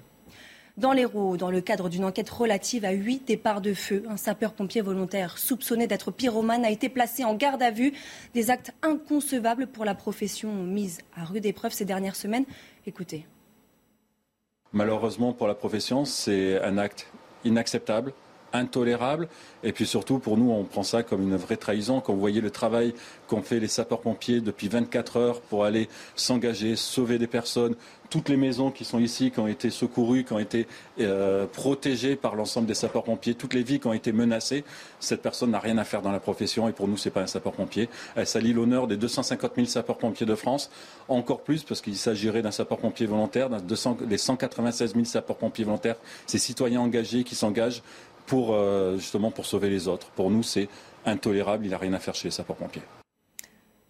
Dans 0.78 0.94
l'Hérault, 0.94 1.36
dans 1.38 1.52
le 1.52 1.60
cadre 1.60 1.90
d'une 1.90 2.06
enquête 2.06 2.30
relative 2.30 2.86
à 2.86 2.92
huit 2.92 3.28
départs 3.28 3.62
de 3.62 3.74
feu, 3.74 4.04
un 4.08 4.16
sapeur-pompier 4.16 4.82
volontaire 4.82 5.38
soupçonné 5.38 5.86
d'être 5.86 6.12
pyromane 6.12 6.64
a 6.64 6.72
été 6.72 6.88
placé 6.88 7.26
en 7.26 7.36
garde 7.36 7.62
à 7.62 7.72
vue. 7.72 7.94
Des 8.34 8.50
actes 8.50 8.74
inconcevables 8.82 9.68
pour 9.68 9.84
la 9.84 9.96
profession 9.96 10.52
mise 10.64 11.02
à 11.16 11.26
rude 11.26 11.46
épreuve 11.46 11.74
ces 11.74 11.86
dernières 11.86 12.16
semaines. 12.16 12.46
Écoutez. 12.88 13.26
Malheureusement 14.72 15.34
pour 15.34 15.48
la 15.48 15.56
profession, 15.56 16.06
c'est 16.06 16.62
un 16.62 16.78
acte 16.78 17.08
inacceptable, 17.44 18.14
intolérable. 18.54 19.28
Et 19.64 19.72
puis 19.72 19.86
surtout, 19.86 20.20
pour 20.20 20.38
nous, 20.38 20.52
on 20.52 20.64
prend 20.64 20.84
ça 20.84 21.04
comme 21.04 21.22
une 21.22 21.36
vraie 21.36 21.58
trahison. 21.58 22.02
Quand 22.02 22.14
vous 22.14 22.20
voyez 22.20 22.42
le 22.42 22.52
travail 22.52 22.94
qu'ont 23.28 23.42
fait 23.42 23.60
les 23.60 23.68
sapeurs-pompiers 23.68 24.42
depuis 24.42 24.68
24 24.68 25.18
heures 25.18 25.42
pour 25.42 25.66
aller 25.66 25.88
s'engager, 26.16 26.76
sauver 26.76 27.18
des 27.18 27.28
personnes, 27.28 27.76
toutes 28.12 28.28
les 28.28 28.36
maisons 28.36 28.72
qui 28.72 28.84
sont 28.84 29.00
ici, 29.00 29.32
qui 29.32 29.40
ont 29.40 29.48
été 29.48 29.70
secourues, 29.70 30.26
qui 30.26 30.34
ont 30.34 30.40
été 30.40 30.68
euh, 31.00 31.48
protégées 31.48 32.18
par 32.18 32.36
l'ensemble 32.36 32.68
des 32.68 32.74
sapeurs-pompiers, 32.74 33.36
toutes 33.36 33.54
les 33.54 33.64
vies 33.64 33.80
qui 33.80 33.88
ont 33.88 33.94
été 33.94 34.12
menacées, 34.12 34.66
cette 35.00 35.22
personne 35.22 35.52
n'a 35.52 35.60
rien 35.60 35.78
à 35.78 35.86
faire 35.86 36.02
dans 36.02 36.12
la 36.12 36.20
profession 36.20 36.68
et 36.68 36.74
pour 36.74 36.90
nous, 36.90 36.98
ce 36.98 37.08
n'est 37.08 37.14
pas 37.14 37.22
un 37.22 37.28
sapeur-pompier. 37.28 37.88
Elle 38.16 38.28
salit 38.28 38.52
l'honneur 38.52 38.88
des 38.88 38.98
250 38.98 39.54
000 39.56 39.68
sapeurs-pompiers 39.68 40.26
de 40.26 40.36
France, 40.36 40.70
encore 41.08 41.40
plus 41.40 41.64
parce 41.64 41.80
qu'il 41.80 41.96
s'agirait 41.96 42.42
d'un 42.42 42.52
sapeur-pompier 42.52 43.06
volontaire, 43.06 43.50
des 43.50 44.18
196 44.18 44.94
000 44.94 45.06
sapeurs-pompiers 45.06 45.64
volontaires, 45.64 45.96
ces 46.28 46.38
citoyens 46.38 46.82
engagés 46.82 47.24
qui 47.24 47.36
s'engagent 47.36 47.82
pour 48.32 48.54
euh, 48.54 48.96
justement 48.96 49.30
pour 49.30 49.46
sauver 49.46 49.70
les 49.70 49.90
autres. 49.90 50.08
Pour 50.12 50.32
nous, 50.32 50.42
c'est 50.42 50.70
intolérable. 51.06 51.66
Il 51.66 51.72
n'a 51.72 51.78
rien 51.78 51.92
à 51.92 52.00
faire 52.00 52.16
chez 52.16 52.30
les 52.30 52.32
sapeurs-pompiers. 52.32 52.82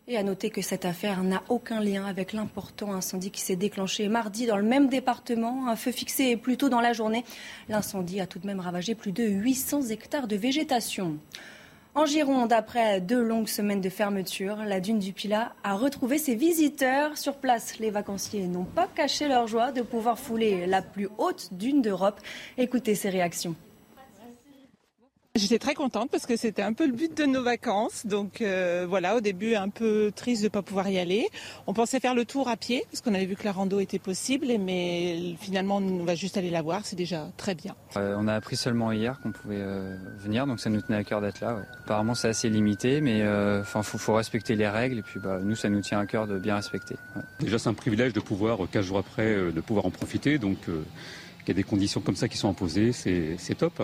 Et 0.07 0.17
à 0.17 0.23
noter 0.23 0.49
que 0.49 0.63
cette 0.63 0.83
affaire 0.83 1.21
n'a 1.21 1.43
aucun 1.47 1.79
lien 1.79 2.05
avec 2.05 2.33
l'important 2.33 2.91
incendie 2.91 3.29
qui 3.29 3.39
s'est 3.39 3.55
déclenché 3.55 4.07
mardi 4.07 4.47
dans 4.47 4.57
le 4.57 4.63
même 4.63 4.89
département. 4.89 5.67
Un 5.67 5.75
feu 5.75 5.91
fixé 5.91 6.37
plus 6.37 6.57
tôt 6.57 6.69
dans 6.69 6.81
la 6.81 6.91
journée. 6.91 7.23
L'incendie 7.69 8.19
a 8.19 8.25
tout 8.25 8.39
de 8.39 8.47
même 8.47 8.59
ravagé 8.59 8.95
plus 8.95 9.11
de 9.11 9.23
800 9.23 9.89
hectares 9.89 10.27
de 10.27 10.37
végétation. 10.37 11.19
En 11.93 12.07
Gironde, 12.07 12.51
après 12.51 12.99
deux 12.99 13.21
longues 13.21 13.47
semaines 13.47 13.81
de 13.81 13.89
fermeture, 13.89 14.55
la 14.65 14.79
dune 14.79 14.97
du 14.97 15.13
Pilat 15.13 15.53
a 15.63 15.75
retrouvé 15.75 16.17
ses 16.17 16.33
visiteurs. 16.33 17.15
Sur 17.15 17.35
place, 17.35 17.77
les 17.77 17.91
vacanciers 17.91 18.47
n'ont 18.47 18.65
pas 18.65 18.87
caché 18.87 19.27
leur 19.27 19.45
joie 19.45 19.71
de 19.71 19.83
pouvoir 19.83 20.17
fouler 20.17 20.65
la 20.65 20.81
plus 20.81 21.09
haute 21.19 21.49
dune 21.51 21.83
d'Europe. 21.83 22.19
Écoutez 22.57 22.95
ces 22.95 23.09
réactions. 23.11 23.55
J'étais 25.35 25.59
très 25.59 25.75
contente 25.75 26.11
parce 26.11 26.25
que 26.25 26.35
c'était 26.35 26.61
un 26.61 26.73
peu 26.73 26.85
le 26.85 26.91
but 26.91 27.15
de 27.17 27.23
nos 27.23 27.41
vacances. 27.41 28.05
Donc 28.05 28.41
euh, 28.41 28.85
voilà, 28.87 29.15
au 29.15 29.21
début 29.21 29.55
un 29.55 29.69
peu 29.69 30.11
triste 30.13 30.41
de 30.41 30.47
ne 30.47 30.49
pas 30.49 30.61
pouvoir 30.61 30.89
y 30.89 30.99
aller. 30.99 31.29
On 31.67 31.73
pensait 31.73 32.01
faire 32.01 32.15
le 32.15 32.25
tour 32.25 32.49
à 32.49 32.57
pied 32.57 32.83
parce 32.91 32.99
qu'on 32.99 33.13
avait 33.13 33.25
vu 33.25 33.37
que 33.37 33.45
la 33.45 33.53
rando 33.53 33.79
était 33.79 33.97
possible, 33.97 34.47
mais 34.59 35.35
finalement 35.39 35.77
on 35.77 36.03
va 36.03 36.15
juste 36.15 36.35
aller 36.35 36.49
la 36.49 36.61
voir, 36.61 36.81
c'est 36.83 36.97
déjà 36.97 37.29
très 37.37 37.55
bien. 37.55 37.77
Euh, 37.95 38.13
on 38.19 38.27
a 38.27 38.33
appris 38.33 38.57
seulement 38.57 38.91
hier 38.91 39.21
qu'on 39.23 39.31
pouvait 39.31 39.61
euh, 39.61 39.95
venir, 40.17 40.45
donc 40.47 40.59
ça 40.59 40.69
nous 40.69 40.81
tenait 40.81 40.97
à 40.97 41.05
cœur 41.05 41.21
d'être 41.21 41.39
là. 41.39 41.61
Apparemment 41.85 42.13
c'est 42.13 42.27
assez 42.27 42.49
limité, 42.49 42.99
mais 42.99 43.25
enfin 43.61 43.83
faut, 43.83 44.13
respecter 44.13 44.57
les 44.57 44.67
règles 44.67 44.99
et 44.99 45.01
puis 45.01 45.21
bah, 45.21 45.39
nous 45.41 45.55
ça 45.55 45.69
nous 45.69 45.79
tient 45.79 45.99
à 45.99 46.05
cœur 46.05 46.27
de 46.27 46.39
bien 46.39 46.55
respecter. 46.55 46.97
Déjà 47.39 47.57
c'est 47.57 47.69
un 47.69 47.73
privilège 47.73 48.11
de 48.11 48.19
pouvoir 48.19 48.57
15 48.69 48.85
jours 48.85 48.97
après 48.97 49.33
de 49.33 49.61
pouvoir 49.61 49.85
en 49.85 49.91
profiter, 49.91 50.39
donc 50.39 50.57
il 50.67 51.47
y 51.47 51.51
a 51.51 51.53
des 51.53 51.63
conditions 51.63 52.01
comme 52.01 52.17
ça 52.17 52.27
qui 52.27 52.37
sont 52.37 52.49
imposées, 52.49 52.91
c'est 52.91 53.55
top. 53.57 53.81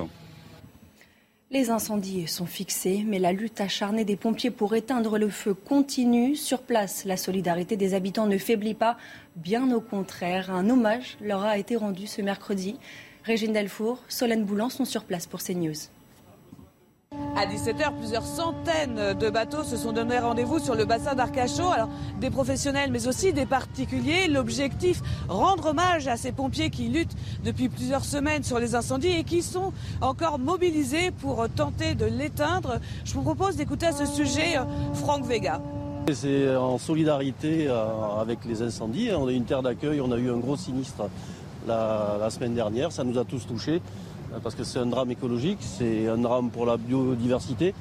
Les 1.50 1.70
incendies 1.70 2.28
sont 2.28 2.46
fixés, 2.46 3.06
mais 3.08 3.20
la 3.20 3.32
lutte 3.32 3.62
acharnée 3.62 4.04
des 4.04 4.18
pompiers 4.18 4.52
pour 4.52 4.76
éteindre 4.76 5.18
le 5.18 5.30
feu 5.30 5.54
continue. 5.54 6.36
Sur 6.36 6.62
place, 6.62 7.06
la 7.06 7.16
solidarité 7.16 7.78
des 7.78 7.94
habitants 7.94 8.26
ne 8.26 8.38
faiblit 8.38 8.74
pas, 8.74 8.98
bien 9.38 9.72
au 9.72 9.80
contraire. 9.80 10.52
Un 10.52 10.70
hommage 10.70 11.18
leur 11.22 11.46
a 11.46 11.58
été 11.58 11.78
rendu 11.78 12.06
ce 12.06 12.22
mercredi. 12.22 12.76
Régine 13.24 13.54
Delfour, 13.54 14.04
Solène 14.10 14.44
Boulan 14.44 14.68
sont 14.68 14.84
sur 14.84 15.06
place 15.06 15.26
pour 15.26 15.42
CNews. 15.42 15.97
À 17.38 17.46
17h, 17.46 17.96
plusieurs 18.00 18.26
centaines 18.26 19.14
de 19.14 19.30
bateaux 19.30 19.64
se 19.64 19.78
sont 19.78 19.92
donné 19.92 20.20
rendez-vous 20.20 20.60
sur 20.60 20.76
le 20.76 20.86
bassin 20.86 21.16
d'Arcachon. 21.16 21.70
Alors, 21.70 21.88
des 22.20 22.30
professionnels, 22.30 22.92
mais 22.92 23.08
aussi 23.08 23.32
des 23.32 23.46
particuliers. 23.46 24.28
L'objectif, 24.28 25.02
rendre 25.30 25.68
hommage 25.68 26.08
à 26.08 26.18
ces 26.18 26.32
pompiers 26.32 26.70
qui 26.70 26.90
luttent 26.90 27.16
depuis 27.46 27.70
plusieurs 27.70 28.04
semaines 28.04 28.44
sur 28.44 28.60
les 28.60 28.76
incendies 28.76 29.12
et 29.12 29.24
qui 29.24 29.42
sont 29.42 29.72
encore 30.02 30.40
mobilisés 30.40 31.12
pour 31.12 31.48
tenter 31.48 31.96
de 31.96 32.06
l'éteindre. 32.06 32.80
Je 33.06 33.14
vous 33.14 33.22
propose 33.22 33.56
d'écouter 33.56 33.86
à 33.86 33.94
ce 33.94 34.06
sujet 34.06 34.56
Franck 34.96 35.24
Vega. 35.24 35.62
C'est 36.12 36.56
en 36.56 36.78
solidarité 36.78 37.68
euh, 37.68 38.20
avec 38.20 38.46
les 38.46 38.62
incendies. 38.64 39.12
On 39.16 39.30
est 39.30 39.36
une 39.36 39.46
terre 39.46 39.62
d'accueil, 39.62 40.02
on 40.02 40.12
a 40.12 40.18
eu 40.18 40.32
un 40.32 40.38
gros 40.38 40.58
sinistre 40.58 41.04
la, 41.68 42.18
la 42.20 42.30
semaine 42.30 42.56
dernière, 42.56 42.92
ça 42.92 43.04
nous 43.04 43.18
a 43.18 43.26
tous 43.26 43.46
touchés. 43.46 43.82
Euh, 44.34 44.40
parce 44.42 44.56
que 44.56 44.64
c'est 44.64 44.80
un 44.80 44.86
drame 44.86 45.12
écologique, 45.12 45.60
c'est 45.62 46.08
un 46.08 46.18
drame 46.18 46.50
pour 46.50 46.66
la 46.66 46.78
biodiversité. 46.78 47.74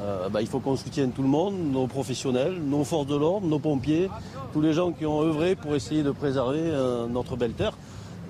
Euh, 0.00 0.28
bah, 0.28 0.42
il 0.42 0.48
faut 0.48 0.60
qu'on 0.60 0.76
soutienne 0.76 1.12
tout 1.12 1.22
le 1.22 1.28
monde, 1.28 1.54
nos 1.72 1.86
professionnels, 1.86 2.60
nos 2.62 2.84
forces 2.84 3.06
de 3.06 3.16
l'ordre, 3.16 3.46
nos 3.46 3.58
pompiers, 3.58 4.10
tous 4.52 4.60
les 4.60 4.72
gens 4.72 4.92
qui 4.92 5.06
ont 5.06 5.22
œuvré 5.22 5.56
pour 5.56 5.74
essayer 5.74 6.02
de 6.02 6.10
préserver 6.10 6.60
euh, 6.60 7.06
notre 7.06 7.36
belle 7.36 7.52
terre. 7.52 7.76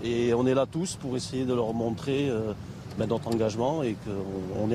Et 0.05 0.35
on 0.35 0.47
est 0.47 0.55
là 0.55 0.67
tous 0.71 0.97
pour 0.97 1.17
essayer 1.17 1.45
de 1.45 1.55
leur 1.55 1.73
montrer 1.73 2.31
notre 3.05 3.29
engagement 3.29 3.83
et 3.83 3.97
qu'on. 4.05 4.67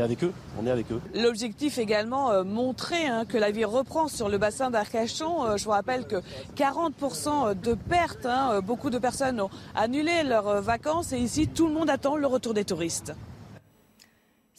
On 0.63 0.65
est 0.65 0.71
avec 0.71 0.91
eux. 0.91 1.01
L'objectif 1.15 1.77
également 1.77 2.31
euh, 2.31 2.43
montrer 2.43 3.07
hein, 3.07 3.25
que 3.25 3.37
la 3.37 3.51
vie 3.51 3.65
reprend 3.65 4.07
sur 4.07 4.29
le 4.29 4.37
bassin 4.37 4.69
d'Arcachon. 4.69 5.45
Euh, 5.45 5.57
je 5.57 5.65
vous 5.65 5.71
rappelle 5.71 6.05
que 6.05 6.17
40% 6.55 7.59
de 7.59 7.73
pertes, 7.73 8.25
hein, 8.25 8.51
euh, 8.53 8.61
beaucoup 8.61 8.89
de 8.89 8.99
personnes 8.99 9.41
ont 9.41 9.49
annulé 9.75 10.23
leurs 10.23 10.61
vacances 10.61 11.13
et 11.13 11.17
ici 11.17 11.47
tout 11.47 11.67
le 11.67 11.73
monde 11.73 11.89
attend 11.89 12.15
le 12.15 12.27
retour 12.27 12.53
des 12.53 12.65
touristes. 12.65 13.13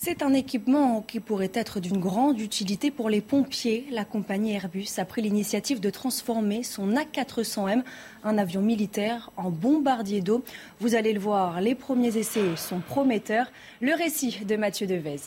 C'est 0.04 0.25
un 0.25 0.35
équipement 0.35 1.00
qui 1.00 1.21
pourrait 1.21 1.52
être 1.54 1.78
d'une 1.78 2.00
grande 2.00 2.40
utilité 2.40 2.90
pour 2.90 3.09
les 3.09 3.21
pompiers. 3.21 3.87
La 3.92 4.04
compagnie 4.04 4.52
Airbus 4.52 4.88
a 4.97 5.04
pris 5.04 5.23
l'initiative 5.23 5.78
de 5.78 5.90
transformer 5.90 6.64
son 6.64 6.90
A400M, 6.90 7.85
un 8.25 8.37
avion 8.37 8.62
militaire, 8.62 9.30
en 9.37 9.52
bombardier 9.52 10.21
d'eau. 10.21 10.42
Vous 10.80 10.97
allez 10.97 11.12
le 11.12 11.21
voir, 11.21 11.61
les 11.61 11.76
premiers 11.76 12.18
essais 12.18 12.56
sont 12.56 12.80
prometteurs. 12.80 13.47
Le 13.80 13.94
récit 13.94 14.44
de 14.44 14.56
Mathieu 14.56 14.88
Devez. 14.88 15.21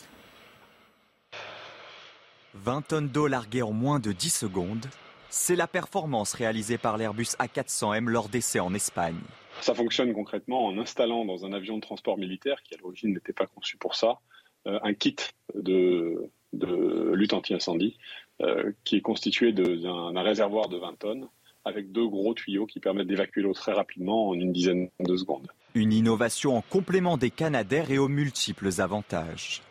20 2.52 2.82
tonnes 2.82 3.08
d'eau 3.08 3.28
larguées 3.28 3.62
en 3.62 3.72
moins 3.72 3.98
de 3.98 4.12
10 4.12 4.28
secondes, 4.28 4.84
c'est 5.30 5.56
la 5.56 5.66
performance 5.66 6.34
réalisée 6.34 6.76
par 6.76 6.98
l'Airbus 6.98 7.34
A400M 7.38 8.10
lors 8.10 8.28
d'essais 8.28 8.60
en 8.60 8.74
Espagne. 8.74 9.20
Ça 9.62 9.74
fonctionne 9.74 10.12
concrètement 10.12 10.66
en 10.66 10.76
installant 10.76 11.24
dans 11.24 11.46
un 11.46 11.54
avion 11.54 11.76
de 11.76 11.80
transport 11.80 12.18
militaire 12.18 12.62
qui 12.62 12.74
à 12.74 12.76
l'origine 12.76 13.14
n'était 13.14 13.32
pas 13.32 13.46
conçu 13.46 13.78
pour 13.78 13.94
ça, 13.94 14.20
un 14.66 14.94
kit 14.94 15.16
de, 15.54 16.30
lutte 16.52 17.32
anti-incendie 17.32 17.96
euh, 18.42 18.72
qui 18.84 18.96
est 18.96 19.00
constitué 19.00 19.52
d'un 19.52 20.22
réservoir 20.22 20.68
de 20.68 20.76
20 20.76 20.98
tonnes 20.98 21.28
avec 21.64 21.90
deux 21.90 22.06
gros 22.06 22.34
tuyaux 22.34 22.66
qui 22.66 22.80
permettent 22.80 23.08
d'évacuer 23.08 23.42
l'eau 23.42 23.52
très 23.52 23.72
rapidement 23.72 24.28
en 24.28 24.34
une 24.34 24.52
dizaine 24.52 24.88
de 25.00 25.16
secondes. 25.16 25.48
Une 25.74 25.92
innovation 25.92 26.56
en 26.56 26.62
complément 26.62 27.16
des 27.16 27.30
Canadaires 27.30 27.90
et 27.90 27.98
aux 27.98 28.08
multiples 28.08 28.68
avantages. 28.78 29.62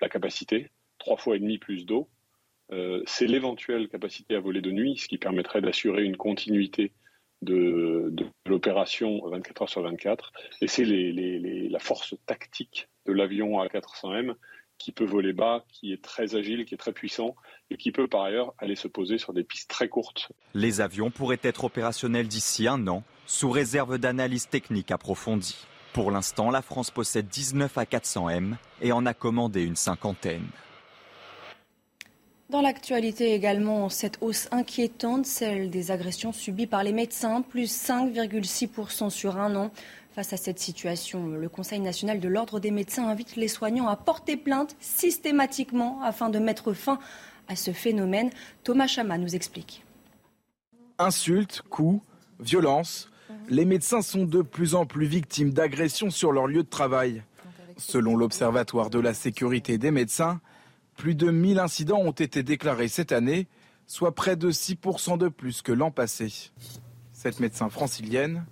La 0.00 0.08
capacité, 0.08 0.68
trois 0.98 1.16
fois 1.16 1.36
et 1.36 1.38
demi 1.38 1.58
plus 1.58 1.86
d'eau, 1.86 2.08
euh, 2.72 3.02
c'est 3.06 3.26
l'éventuelle 3.26 3.88
capacité 3.88 4.34
à 4.34 4.40
voler 4.40 4.60
de 4.60 4.72
nuit, 4.72 4.96
ce 4.96 5.06
qui 5.06 5.18
permettrait 5.18 5.60
d'assurer 5.60 6.02
une 6.04 6.16
continuité 6.16 6.92
de, 7.42 8.12
l'opération 8.46 9.20
24 9.28 9.62
heures 9.62 9.68
sur 9.68 9.82
24. 9.82 10.32
Et 10.60 10.66
c'est 10.66 10.84
la 10.84 11.78
force 11.78 12.14
tactique 12.26 12.88
de 13.06 13.12
l'avion 13.12 13.62
A400M 13.62 14.34
qui 14.78 14.92
peut 14.92 15.04
voler 15.04 15.32
bas, 15.32 15.64
qui 15.68 15.92
est 15.92 16.02
très 16.02 16.34
agile, 16.34 16.64
qui 16.64 16.74
est 16.74 16.78
très 16.78 16.92
puissant 16.92 17.36
et 17.70 17.76
qui 17.76 17.92
peut 17.92 18.08
par 18.08 18.24
ailleurs 18.24 18.54
aller 18.58 18.76
se 18.76 18.88
poser 18.88 19.18
sur 19.18 19.32
des 19.32 19.44
pistes 19.44 19.70
très 19.70 19.88
courtes. 19.88 20.32
Les 20.52 20.80
avions 20.80 21.10
pourraient 21.10 21.38
être 21.42 21.64
opérationnels 21.64 22.28
d'ici 22.28 22.66
un 22.66 22.86
an, 22.88 23.02
sous 23.26 23.50
réserve 23.50 23.98
d'analyses 23.98 24.48
techniques 24.48 24.90
approfondies. 24.90 25.66
Pour 25.92 26.10
l'instant, 26.10 26.50
la 26.50 26.60
France 26.60 26.90
possède 26.90 27.28
19 27.28 27.76
A400M 27.76 28.56
et 28.82 28.90
en 28.90 29.06
a 29.06 29.14
commandé 29.14 29.62
une 29.62 29.76
cinquantaine. 29.76 30.46
Dans 32.50 32.60
l'actualité 32.60 33.32
également, 33.32 33.88
cette 33.88 34.18
hausse 34.20 34.48
inquiétante, 34.50 35.24
celle 35.24 35.70
des 35.70 35.90
agressions 35.90 36.32
subies 36.32 36.66
par 36.66 36.84
les 36.84 36.92
médecins, 36.92 37.42
plus 37.42 37.72
5,6% 37.72 39.08
sur 39.08 39.38
un 39.38 39.56
an. 39.56 39.70
Face 40.14 40.32
à 40.32 40.36
cette 40.36 40.60
situation, 40.60 41.26
le 41.26 41.48
Conseil 41.48 41.80
national 41.80 42.20
de 42.20 42.28
l'ordre 42.28 42.60
des 42.60 42.70
médecins 42.70 43.08
invite 43.08 43.34
les 43.34 43.48
soignants 43.48 43.88
à 43.88 43.96
porter 43.96 44.36
plainte 44.36 44.76
systématiquement 44.78 46.00
afin 46.04 46.30
de 46.30 46.38
mettre 46.38 46.72
fin 46.72 47.00
à 47.48 47.56
ce 47.56 47.72
phénomène. 47.72 48.30
Thomas 48.62 48.86
Chama 48.86 49.18
nous 49.18 49.34
explique. 49.34 49.84
Insultes, 51.00 51.62
coups, 51.68 52.00
violences, 52.38 53.10
les 53.48 53.64
médecins 53.64 54.02
sont 54.02 54.24
de 54.24 54.40
plus 54.40 54.76
en 54.76 54.86
plus 54.86 55.06
victimes 55.06 55.52
d'agressions 55.52 56.10
sur 56.10 56.30
leur 56.30 56.46
lieu 56.46 56.62
de 56.62 56.68
travail. 56.68 57.24
Selon 57.76 58.16
l'Observatoire 58.16 58.90
de 58.90 59.00
la 59.00 59.14
sécurité 59.14 59.78
des 59.78 59.90
médecins, 59.90 60.40
plus 60.96 61.16
de 61.16 61.32
1000 61.32 61.58
incidents 61.58 61.98
ont 61.98 62.12
été 62.12 62.44
déclarés 62.44 62.86
cette 62.86 63.10
année, 63.10 63.48
soit 63.88 64.14
près 64.14 64.36
de 64.36 64.52
6% 64.52 65.18
de 65.18 65.26
plus 65.26 65.60
que 65.60 65.72
l'an 65.72 65.90
passé. 65.90 66.52
Cette 67.12 67.40
médecin 67.40 67.68
francilienne 67.68 68.46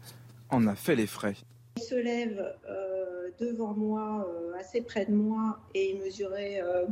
en 0.48 0.66
a 0.66 0.74
fait 0.74 0.96
les 0.96 1.06
frais. 1.06 1.36
Il 1.76 1.82
se 1.82 1.94
lève 1.94 2.54
euh, 2.68 3.30
devant 3.38 3.74
moi, 3.74 4.28
euh, 4.28 4.52
assez 4.58 4.82
près 4.82 5.06
de 5.06 5.12
moi, 5.12 5.58
et 5.74 5.90
il 5.90 6.00
mesurait 6.00 6.60
euh, 6.62 6.86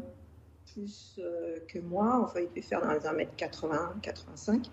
plus 0.72 1.20
que 1.68 1.78
moi. 1.78 2.20
Enfin, 2.22 2.40
il 2.40 2.48
devait 2.48 2.62
faire 2.62 2.80
dans 2.80 2.92
les 2.92 3.24
1m80, 3.24 4.00
85. 4.00 4.66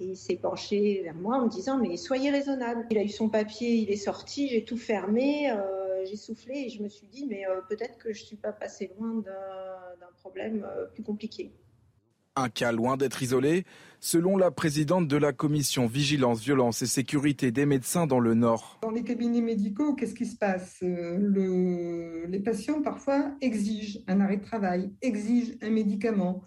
Et 0.00 0.04
il 0.06 0.16
s'est 0.16 0.36
penché 0.36 1.02
vers 1.04 1.14
moi 1.14 1.36
en 1.36 1.44
me 1.44 1.50
disant 1.50 1.78
Mais 1.78 1.96
soyez 1.96 2.30
raisonnable. 2.30 2.86
Il 2.90 2.98
a 2.98 3.02
eu 3.02 3.08
son 3.08 3.28
papier, 3.28 3.74
il 3.74 3.90
est 3.90 3.96
sorti, 3.96 4.48
j'ai 4.48 4.64
tout 4.64 4.78
fermé, 4.78 5.54
j'ai 6.04 6.16
soufflé 6.16 6.64
et 6.66 6.68
je 6.70 6.82
me 6.82 6.88
suis 6.88 7.06
dit 7.06 7.26
Mais 7.26 7.44
peut-être 7.68 7.98
que 7.98 8.12
je 8.12 8.22
ne 8.22 8.26
suis 8.26 8.36
pas 8.36 8.52
passé 8.52 8.90
loin 8.98 9.22
d'un 10.00 10.12
problème 10.18 10.66
plus 10.94 11.02
compliqué. 11.02 11.52
Un 12.34 12.48
cas 12.48 12.72
loin 12.72 12.96
d'être 12.96 13.22
isolé, 13.22 13.66
selon 14.00 14.38
la 14.38 14.50
présidente 14.50 15.06
de 15.06 15.18
la 15.18 15.34
commission 15.34 15.86
Vigilance, 15.86 16.40
Violence 16.40 16.80
et 16.80 16.86
Sécurité 16.86 17.52
des 17.52 17.66
médecins 17.66 18.06
dans 18.06 18.20
le 18.20 18.32
Nord. 18.32 18.78
Dans 18.80 18.90
les 18.90 19.02
cabinets 19.04 19.42
médicaux, 19.42 19.92
qu'est-ce 19.94 20.14
qui 20.14 20.24
se 20.24 20.36
passe? 20.36 20.78
Euh, 20.82 22.26
Les 22.26 22.40
patients 22.40 22.80
parfois 22.80 23.32
exigent 23.42 23.98
un 24.08 24.22
arrêt 24.22 24.38
de 24.38 24.44
travail, 24.44 24.94
exigent 25.02 25.52
un 25.60 25.68
médicament, 25.68 26.42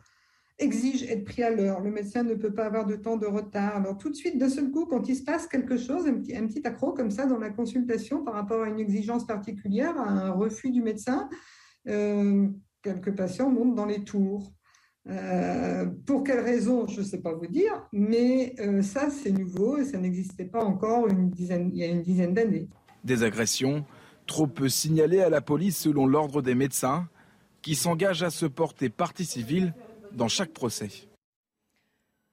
exigent 0.58 1.06
être 1.08 1.24
pris 1.24 1.44
à 1.44 1.52
l'heure. 1.52 1.82
Le 1.82 1.92
médecin 1.92 2.24
ne 2.24 2.34
peut 2.34 2.52
pas 2.52 2.66
avoir 2.66 2.88
de 2.88 2.96
temps 2.96 3.18
de 3.18 3.28
retard. 3.28 3.76
Alors 3.76 3.96
tout 3.96 4.10
de 4.10 4.16
suite, 4.16 4.40
d'un 4.40 4.50
seul 4.50 4.72
coup, 4.72 4.88
quand 4.88 5.08
il 5.08 5.16
se 5.16 5.24
passe 5.24 5.46
quelque 5.46 5.78
chose, 5.78 6.08
un 6.08 6.16
petit, 6.16 6.36
un 6.36 6.48
petit 6.48 6.66
accro 6.66 6.94
comme 6.94 7.12
ça 7.12 7.28
dans 7.28 7.38
la 7.38 7.52
consultation 7.52 8.24
par 8.24 8.34
rapport 8.34 8.64
à 8.64 8.70
une 8.70 8.80
exigence 8.80 9.28
particulière, 9.28 9.96
à 10.00 10.10
un 10.10 10.32
refus 10.32 10.72
du 10.72 10.82
médecin, 10.82 11.30
euh, 11.88 12.48
quelques 12.82 13.16
patients 13.16 13.52
montent 13.52 13.76
dans 13.76 13.86
les 13.86 14.04
tours. 14.04 14.52
Euh, 15.08 15.86
pour 16.06 16.24
quelles 16.24 16.40
raisons, 16.40 16.88
je 16.88 17.02
ne 17.02 17.06
sais 17.06 17.20
pas 17.20 17.34
vous 17.34 17.46
dire, 17.46 17.88
mais 17.92 18.56
euh, 18.60 18.82
ça, 18.82 19.10
c'est 19.12 19.32
nouveau 19.32 19.78
et 19.78 19.86
ça 19.86 20.00
n'existait 20.00 20.46
pas 20.46 20.64
encore 20.64 21.08
une 21.08 21.30
dizaine, 21.30 21.70
il 21.74 21.80
y 21.80 21.84
a 21.84 21.88
une 21.88 22.02
dizaine 22.02 22.34
d'années. 22.34 22.68
Des 23.04 23.24
agressions 23.24 23.86
trop 24.26 24.48
peu 24.48 24.68
signalées 24.68 25.22
à 25.22 25.30
la 25.30 25.42
police 25.42 25.78
selon 25.78 26.08
l'ordre 26.08 26.42
des 26.42 26.56
médecins, 26.56 27.08
qui 27.62 27.76
s'engagent 27.76 28.24
à 28.24 28.30
se 28.30 28.46
porter 28.46 28.90
partie 28.90 29.26
civile 29.26 29.74
dans 30.12 30.28
chaque 30.28 30.52
procès. 30.52 30.90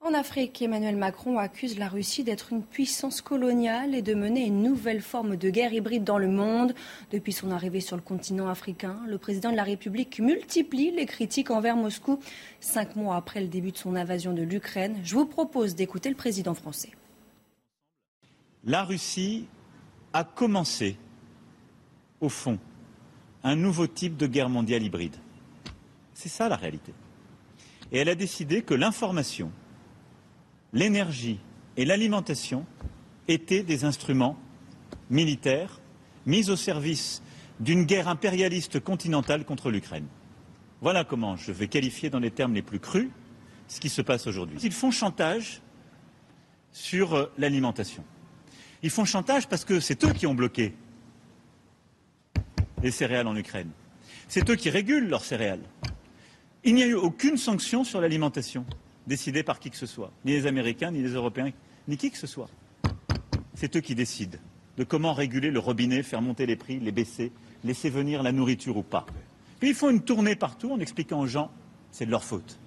En 0.04 0.14
Afrique, 0.14 0.61
Emmanuel 0.61 0.97
Macron 0.97 1.38
accuse 1.38 1.78
la 1.78 1.87
Russie 1.87 2.25
d'être 2.25 2.52
une 2.52 2.64
puissance 2.64 3.21
coloniale 3.21 3.94
et 3.94 4.02
de 4.02 4.14
mener 4.14 4.44
une 4.44 4.61
nouvelle 4.61 5.00
forme 5.00 5.37
de 5.37 5.49
guerre 5.49 5.73
hybride 5.73 6.02
dans 6.02 6.18
le 6.18 6.26
monde. 6.26 6.75
Depuis 7.12 7.32
son 7.32 7.52
arrivée 7.52 7.80
sur 7.80 7.94
le 7.94 8.02
continent 8.02 8.49
africain, 8.49 8.99
le 9.06 9.16
président 9.16 9.52
de 9.52 9.56
la 9.56 9.62
République 9.62 10.18
multiplie 10.18 10.90
les 10.90 11.06
critiques 11.06 11.52
envers 11.52 11.76
Moscou. 11.76 12.18
Cinq 12.59 12.97
mois 12.97 13.14
après 13.14 13.40
le 13.40 13.47
début 13.47 13.71
de 13.71 13.76
son 13.76 13.94
invasion 13.94 14.32
de 14.32 14.42
l'Ukraine, 14.42 14.99
je 15.04 15.14
vous 15.14 15.25
propose 15.25 15.76
d'écouter 15.76 16.09
le 16.09 16.16
président 16.16 16.54
français. 16.54 16.90
La 18.64 18.82
Russie 18.82 19.47
a 20.12 20.25
commencé, 20.25 20.97
au 22.21 22.28
fond, 22.28 22.59
un 23.44 23.54
nouveau 23.54 23.87
type 23.87 24.16
de 24.16 24.26
guerre 24.26 24.49
mondiale 24.49 24.82
hybride. 24.82 25.14
C'est 26.12 26.28
ça 26.28 26.49
la 26.49 26.56
réalité. 26.56 26.92
Et 27.92 27.99
elle 27.99 28.09
a 28.09 28.16
décidé 28.16 28.62
que 28.62 28.75
l'information, 28.75 29.52
l'énergie 30.73 31.38
et 31.76 31.85
l'alimentation 31.85 32.67
étaient 33.29 33.62
des 33.62 33.85
instruments 33.85 34.38
militaires 35.11 35.81
mis 36.26 36.50
au 36.50 36.57
service 36.57 37.23
d'une 37.61 37.85
guerre 37.85 38.09
impérialiste 38.09 38.81
continentale 38.81 39.45
contre 39.45 39.71
l'Ukraine. 39.71 40.07
Voilà 40.81 41.05
comment 41.05 41.37
je 41.37 41.52
vais 41.52 41.69
qualifier 41.69 42.11
dans 42.11 42.19
les 42.19 42.31
termes 42.31 42.55
les 42.55 42.62
plus 42.62 42.81
crus 42.81 43.09
ce 43.69 43.81
qui 43.81 43.88
se 43.88 44.02
passe 44.02 44.26
aujourd'hui. 44.26 44.59
Ils 44.62 44.73
font 44.73 44.91
chantage 44.91 45.62
sur 46.73 47.14
euh, 47.14 47.33
l'alimentation. 47.38 48.05
Ils 48.83 48.91
font 48.91 49.05
chantage 49.05 49.49
parce 49.49 49.64
que 49.64 49.79
c'est 49.79 50.05
eux 50.05 50.12
qui 50.12 50.26
ont 50.26 50.35
bloqué 50.35 50.75
les 52.83 52.91
céréales 52.91 53.29
en 53.29 53.37
Ukraine. 53.37 53.71
C'est 54.26 54.49
eux 54.50 54.57
qui 54.57 54.71
régulent 54.71 55.09
leurs 55.09 55.25
céréales. 55.25 55.62
Il 56.64 56.75
n'y 56.75 56.83
a 56.83 56.87
eu 56.87 56.95
aucune 56.95 57.37
sanction 57.37 57.85
sur 57.85 58.00
l'alimentation 58.00 58.67
décidée 59.06 59.42
par 59.42 59.59
qui 59.59 59.71
que 59.71 59.76
ce 59.76 59.87
soit, 59.87 60.12
ni 60.25 60.32
les 60.32 60.47
Américains, 60.47 60.90
ni 60.90 61.02
les 61.02 61.14
Européens, 61.14 61.50
ni 61.88 61.97
qui 61.97 62.11
que 62.11 62.18
ce 62.18 62.26
soit. 62.26 62.49
C'est 63.54 63.76
eux 63.76 63.80
qui 63.80 63.94
décident 63.94 64.38
de 64.78 64.85
comment 64.85 65.12
réguler 65.12 65.50
le 65.50 65.59
robinet, 65.59 66.02
faire 66.02 66.23
monter 66.23 66.47
les 66.47 66.56
prix, 66.56 66.80
les 66.80 66.92
baisser, 66.92 67.32
laisser 67.64 67.90
venir 67.90 68.23
la 68.23 68.32
nourriture 68.32 68.76
ou 68.76 68.82
pas. 68.82 69.06
Puis 69.61 69.71
ils 69.71 69.75
font 69.75 69.90
une 69.90 70.02
tournée 70.02 70.37
partout 70.37 70.73
en 70.73 70.80
expliquant 70.80 71.21
aux 71.21 71.26
gens 71.26 71.50
c'est 71.90 72.06
de 72.06 72.11
leur 72.11 72.25
faute. 72.25 72.59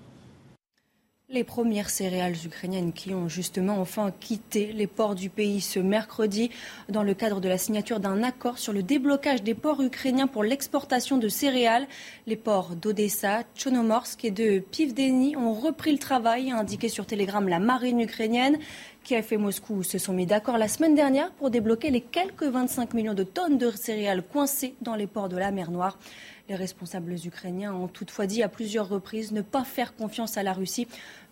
Les 1.28 1.44
premières 1.44 1.90
céréales 1.90 2.36
ukrainiennes 2.46 2.94
qui 2.94 3.12
ont 3.16 3.28
justement 3.28 3.80
enfin 3.80 4.14
quitté 4.20 4.72
les 4.74 4.86
ports 4.86 5.16
du 5.16 5.32
pays 5.32 5.60
ce 5.60 5.80
mercredi 5.80 6.52
dans 6.88 7.02
le 7.02 7.16
cadre 7.16 7.42
de 7.42 7.50
la 7.50 7.58
signature 7.58 8.00
d'un 8.00 8.22
accord 8.22 8.60
sur 8.60 8.74
le 8.74 8.84
déblocage 8.84 9.42
des 9.42 9.56
ports 9.56 9.82
ukrainiens 9.82 10.28
pour 10.28 10.44
l'exportation 10.44 11.18
de 11.18 11.28
céréales. 11.28 11.88
Les 12.28 12.36
ports 12.36 12.76
d'Odessa, 12.76 13.42
Tchonomorsk 13.56 14.24
et 14.24 14.30
de 14.30 14.60
Pivdeni 14.60 15.36
ont 15.36 15.56
repris 15.56 15.92
le 15.92 15.98
travail, 15.98 16.52
a 16.52 16.60
indiqué 16.60 16.90
sur 16.90 17.08
Telegram 17.08 17.48
la 17.48 17.58
marine 17.58 18.02
ukrainienne. 18.02 18.60
Kiev 19.04 19.26
et 19.32 19.38
Moscou 19.38 19.82
se 19.82 19.98
sont 19.98 20.14
mis 20.14 20.28
d'accord 20.28 20.60
la 20.60 20.68
semaine 20.68 20.94
dernière 20.94 21.32
pour 21.32 21.50
débloquer 21.50 21.90
les 21.90 22.02
quelques 22.02 22.44
25 22.44 22.94
millions 22.94 23.16
de 23.16 23.24
tonnes 23.24 23.58
de 23.58 23.72
céréales 23.72 24.22
coincées 24.22 24.76
dans 24.82 24.96
les 24.96 25.08
ports 25.08 25.30
de 25.30 25.38
la 25.38 25.50
mer 25.50 25.72
Noire. 25.72 25.98
Les 26.48 26.56
responsables 26.56 27.16
ukrainiens 27.26 27.74
ont 27.74 27.88
toutefois 27.88 28.28
dit 28.28 28.44
à 28.44 28.50
plusieurs 28.50 28.88
reprises 28.88 29.32
ne 29.32 29.42
pas 29.42 29.64
faire 29.64 29.96
confiance 29.96 30.38
à 30.38 30.44
la 30.44 30.54
Russie 30.54 30.88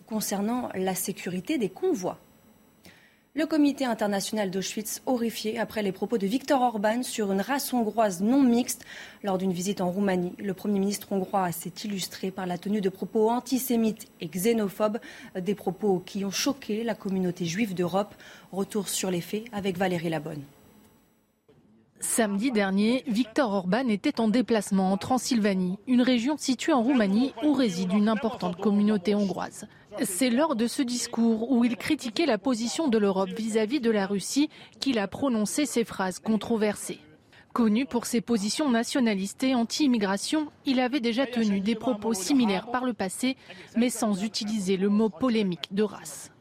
concernant 0.06 0.68
la 0.74 0.94
sécurité 0.94 1.56
des 1.56 1.68
convois. 1.68 2.18
Le 3.36 3.46
comité 3.46 3.84
international 3.84 4.50
d'Auschwitz 4.50 5.02
horrifié 5.06 5.58
après 5.58 5.82
les 5.82 5.90
propos 5.90 6.18
de 6.18 6.26
Viktor 6.26 6.62
Orban 6.62 7.02
sur 7.02 7.32
une 7.32 7.40
race 7.40 7.72
hongroise 7.72 8.20
non 8.22 8.40
mixte 8.40 8.84
lors 9.24 9.38
d'une 9.38 9.52
visite 9.52 9.80
en 9.80 9.90
Roumanie. 9.90 10.34
Le 10.38 10.54
Premier 10.54 10.78
ministre 10.78 11.10
hongrois 11.10 11.50
s'est 11.50 11.72
illustré 11.82 12.30
par 12.30 12.46
la 12.46 12.58
tenue 12.58 12.80
de 12.80 12.88
propos 12.88 13.28
antisémites 13.30 14.06
et 14.20 14.28
xénophobes, 14.28 14.98
des 15.36 15.56
propos 15.56 16.00
qui 16.06 16.24
ont 16.24 16.30
choqué 16.30 16.84
la 16.84 16.94
communauté 16.94 17.44
juive 17.44 17.74
d'Europe. 17.74 18.14
Retour 18.52 18.88
sur 18.88 19.10
les 19.10 19.20
faits 19.20 19.46
avec 19.52 19.78
Valérie 19.78 20.10
Labonne. 20.10 20.42
Samedi 22.00 22.52
dernier, 22.52 23.02
Viktor 23.06 23.52
Orban 23.52 23.88
était 23.88 24.20
en 24.20 24.28
déplacement 24.28 24.92
en 24.92 24.96
Transylvanie, 24.96 25.78
une 25.86 26.02
région 26.02 26.36
située 26.36 26.72
en 26.72 26.82
Roumanie 26.82 27.32
où 27.42 27.52
réside 27.52 27.92
une 27.92 28.08
importante 28.08 28.56
communauté 28.60 29.14
hongroise. 29.14 29.66
C'est 30.02 30.30
lors 30.30 30.56
de 30.56 30.66
ce 30.66 30.82
discours 30.82 31.50
où 31.50 31.64
il 31.64 31.76
critiquait 31.76 32.26
la 32.26 32.38
position 32.38 32.88
de 32.88 32.98
l'Europe 32.98 33.30
vis-à-vis 33.30 33.80
de 33.80 33.90
la 33.90 34.06
Russie 34.06 34.50
qu'il 34.80 34.98
a 34.98 35.08
prononcé 35.08 35.66
ces 35.66 35.84
phrases 35.84 36.18
controversées. 36.18 37.00
Connu 37.52 37.86
pour 37.86 38.04
ses 38.04 38.20
positions 38.20 38.68
nationalistes 38.68 39.44
et 39.44 39.54
anti-immigration, 39.54 40.48
il 40.66 40.80
avait 40.80 40.98
déjà 40.98 41.24
tenu 41.24 41.60
des 41.60 41.76
propos 41.76 42.12
similaires 42.12 42.70
par 42.72 42.84
le 42.84 42.92
passé, 42.92 43.36
mais 43.76 43.90
sans 43.90 44.24
utiliser 44.24 44.76
le 44.76 44.88
mot 44.88 45.08
polémique 45.08 45.72
de 45.72 45.84
race. 45.84 46.32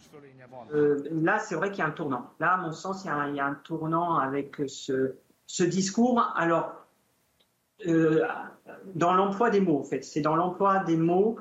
Euh, 0.74 1.04
là, 1.12 1.38
c'est 1.38 1.54
vrai 1.54 1.70
qu'il 1.70 1.80
y 1.80 1.82
a 1.84 1.88
un 1.88 1.92
tournant. 1.92 2.32
Là, 2.40 2.54
à 2.54 2.58
mon 2.58 2.72
sens, 2.72 3.04
il 3.04 3.08
y 3.08 3.10
a 3.12 3.16
un, 3.16 3.30
il 3.30 3.36
y 3.36 3.40
a 3.40 3.46
un 3.46 3.54
tournant 3.54 4.18
avec 4.18 4.60
ce, 4.66 5.14
ce 5.48 5.64
discours. 5.64 6.34
Alors, 6.36 6.74
euh, 7.88 8.24
dans 8.96 9.14
l'emploi 9.14 9.50
des 9.50 9.60
mots, 9.60 9.80
en 9.80 9.84
fait, 9.84 10.04
c'est 10.04 10.22
dans 10.22 10.36
l'emploi 10.36 10.84
des 10.84 10.98
mots 10.98 11.38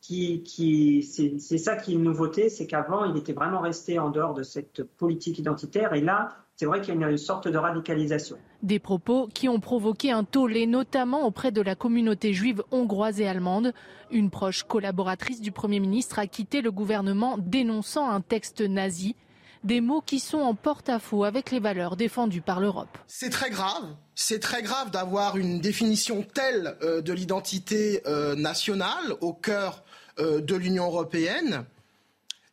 qui, 0.00 0.42
qui 0.42 1.02
c'est 1.02 1.58
ça 1.58 1.76
qui 1.76 1.92
est 1.92 1.94
une 1.94 2.02
nouveauté, 2.02 2.50
c'est 2.50 2.66
qu'avant, 2.66 3.04
il 3.06 3.16
était 3.16 3.32
vraiment 3.32 3.60
resté 3.60 3.98
en 3.98 4.10
dehors 4.10 4.34
de 4.34 4.42
cette 4.42 4.82
politique 4.82 5.38
identitaire, 5.38 5.94
et 5.94 6.02
là, 6.02 6.36
c'est 6.56 6.66
vrai 6.66 6.80
qu'il 6.80 7.00
y 7.00 7.04
a 7.04 7.10
une 7.10 7.18
sorte 7.18 7.48
de 7.48 7.58
radicalisation. 7.58 8.36
Des 8.62 8.78
propos 8.78 9.28
qui 9.32 9.48
ont 9.48 9.58
provoqué 9.58 10.12
un 10.12 10.22
tollé, 10.22 10.66
notamment 10.66 11.26
auprès 11.26 11.50
de 11.50 11.60
la 11.60 11.74
communauté 11.74 12.32
juive 12.32 12.62
hongroise 12.70 13.20
et 13.20 13.26
allemande. 13.26 13.72
Une 14.12 14.30
proche 14.30 14.62
collaboratrice 14.62 15.40
du 15.40 15.50
Premier 15.50 15.80
ministre 15.80 16.20
a 16.20 16.28
quitté 16.28 16.62
le 16.62 16.70
gouvernement 16.70 17.38
dénonçant 17.38 18.08
un 18.08 18.20
texte 18.20 18.60
nazi 18.60 19.16
des 19.64 19.80
mots 19.80 20.02
qui 20.02 20.20
sont 20.20 20.38
en 20.38 20.54
porte-à-faux 20.54 21.24
avec 21.24 21.50
les 21.50 21.58
valeurs 21.58 21.96
défendues 21.96 22.42
par 22.42 22.60
l'Europe. 22.60 22.98
C'est 23.06 23.30
très 23.30 23.50
grave. 23.50 23.96
C'est 24.14 24.38
très 24.38 24.62
grave 24.62 24.90
d'avoir 24.90 25.36
une 25.36 25.60
définition 25.60 26.22
telle 26.22 26.76
euh, 26.82 27.00
de 27.00 27.12
l'identité 27.12 28.02
euh, 28.06 28.36
nationale 28.36 29.14
au 29.22 29.32
cœur 29.32 29.82
euh, 30.18 30.40
de 30.40 30.54
l'Union 30.54 30.84
européenne. 30.84 31.64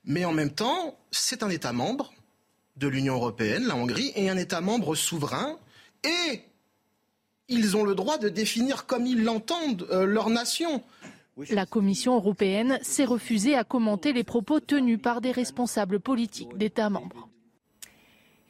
Mais 0.06 0.26
en 0.26 0.32
même 0.32 0.50
temps, 0.50 0.98
c'est 1.12 1.44
un 1.44 1.50
État 1.50 1.74
membre 1.74 2.14
de 2.78 2.88
l'Union 2.88 3.16
européenne, 3.16 3.68
la 3.68 3.76
Hongrie, 3.76 4.12
et 4.16 4.30
un 4.30 4.38
État 4.38 4.62
membre 4.62 4.96
souverain. 4.96 5.58
Et 6.04 6.42
ils 7.50 7.76
ont 7.76 7.84
le 7.84 7.94
droit 7.94 8.18
de 8.18 8.30
définir 8.30 8.86
comme 8.86 9.06
ils 9.06 9.24
l'entendent 9.24 9.86
leur 9.92 10.30
nation. 10.30 10.82
La 11.50 11.66
Commission 11.66 12.16
européenne 12.16 12.78
s'est 12.82 13.06
refusée 13.06 13.56
à 13.56 13.64
commenter 13.64 14.12
les 14.14 14.24
propos 14.24 14.60
tenus 14.60 15.00
par 15.02 15.22
des 15.22 15.32
responsables 15.32 16.00
politiques 16.00 16.58
d'États 16.58 16.90
membres. 16.90 17.30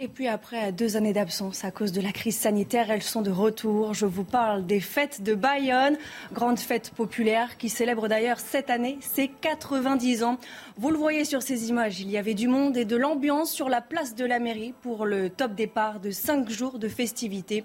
Et 0.04 0.08
puis 0.08 0.28
après 0.28 0.72
deux 0.72 0.98
années 0.98 1.14
d'absence 1.14 1.64
à 1.64 1.70
cause 1.70 1.92
de 1.92 2.02
la 2.02 2.12
crise 2.12 2.36
sanitaire, 2.36 2.90
elles 2.90 3.04
sont 3.04 3.22
de 3.22 3.30
retour. 3.30 3.94
Je 3.94 4.08
vous 4.08 4.24
parle 4.24 4.66
des 4.66 4.80
fêtes 4.80 5.22
de 5.22 5.36
Bayonne, 5.36 5.96
grande 6.34 6.58
fête 6.58 6.90
populaire 6.90 7.56
qui 7.60 7.70
célèbre 7.70 8.08
d'ailleurs 8.08 8.40
cette 8.40 8.72
année 8.72 8.98
ses 9.00 9.28
90 9.28 10.24
ans. 10.24 10.40
Vous 10.76 10.90
le 10.90 10.98
voyez 10.98 11.24
sur 11.24 11.44
ces 11.44 11.70
images, 11.70 12.02
il 12.02 12.10
y 12.10 12.18
avait 12.18 12.34
du 12.34 12.48
monde 12.48 12.78
et 12.78 12.86
de 12.86 12.96
l'ambiance 12.96 13.52
sur 13.52 13.70
la 13.70 13.80
place 13.80 14.16
de 14.16 14.26
la 14.26 14.40
mairie 14.40 14.74
pour 14.82 15.06
le 15.06 15.30
top 15.30 15.54
départ 15.54 16.00
de 16.00 16.10
cinq 16.10 16.50
jours 16.50 16.80
de 16.80 16.88
festivités 16.88 17.64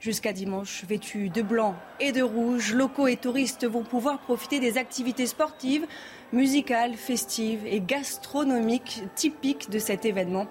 jusqu'à 0.00 0.32
dimanche. 0.32 0.84
Vêtus 0.84 1.30
de 1.30 1.42
blanc 1.42 1.74
et 2.00 2.12
de 2.12 2.22
rouge, 2.22 2.74
locaux 2.74 3.06
et 3.06 3.16
touristes 3.16 3.66
vont 3.66 3.84
pouvoir 3.84 4.20
profiter 4.20 4.60
des 4.60 4.78
activités 4.78 5.26
sportives, 5.26 5.86
musicales, 6.32 6.94
festives 6.94 7.66
et 7.66 7.80
gastronomiques 7.80 9.02
typiques 9.14 9.70
de 9.70 9.78
cet 9.78 10.04
événement. 10.04 10.46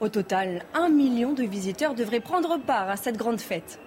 Au 0.00 0.08
total, 0.08 0.64
un 0.74 0.88
million 0.88 1.32
de 1.32 1.44
visiteurs 1.44 1.94
devraient 1.94 2.20
prendre 2.20 2.58
part 2.58 2.88
à 2.88 2.96
cette 2.96 3.16
grande 3.16 3.40
fête. 3.40 3.78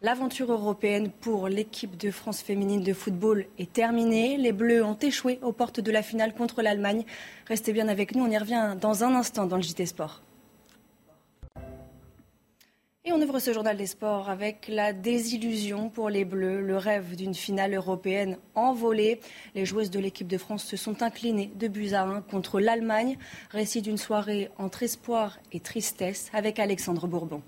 L'aventure 0.00 0.52
européenne 0.52 1.10
pour 1.10 1.48
l'équipe 1.48 1.96
de 1.96 2.12
France 2.12 2.40
féminine 2.40 2.84
de 2.84 2.92
football 2.92 3.46
est 3.58 3.72
terminée. 3.72 4.36
Les 4.36 4.52
Bleus 4.52 4.84
ont 4.84 4.94
échoué 4.94 5.40
aux 5.42 5.50
portes 5.50 5.80
de 5.80 5.90
la 5.90 6.02
finale 6.02 6.34
contre 6.34 6.62
l'Allemagne. 6.62 7.04
Restez 7.48 7.72
bien 7.72 7.88
avec 7.88 8.14
nous, 8.14 8.24
on 8.24 8.30
y 8.30 8.38
revient 8.38 8.76
dans 8.80 9.02
un 9.02 9.16
instant 9.16 9.46
dans 9.46 9.56
le 9.56 9.62
JT 9.62 9.86
Sport. 9.86 10.22
Et 13.08 13.12
on 13.12 13.22
ouvre 13.22 13.38
ce 13.38 13.54
journal 13.54 13.74
des 13.74 13.86
sports 13.86 14.28
avec 14.28 14.68
la 14.68 14.92
désillusion 14.92 15.88
pour 15.88 16.10
les 16.10 16.26
Bleus, 16.26 16.60
le 16.60 16.76
rêve 16.76 17.16
d'une 17.16 17.34
finale 17.34 17.72
européenne 17.72 18.36
envolée. 18.54 19.18
Les 19.54 19.64
joueuses 19.64 19.88
de 19.88 19.98
l'équipe 19.98 20.28
de 20.28 20.36
France 20.36 20.62
se 20.62 20.76
sont 20.76 21.02
inclinées 21.02 21.50
de 21.54 21.68
buts 21.68 21.94
à 21.94 22.02
1 22.02 22.20
contre 22.20 22.60
l'Allemagne. 22.60 23.16
Récit 23.50 23.80
d'une 23.80 23.96
soirée 23.96 24.50
entre 24.58 24.82
espoir 24.82 25.38
et 25.52 25.60
tristesse 25.60 26.28
avec 26.34 26.58
Alexandre 26.58 27.06
Bourbon. 27.06 27.40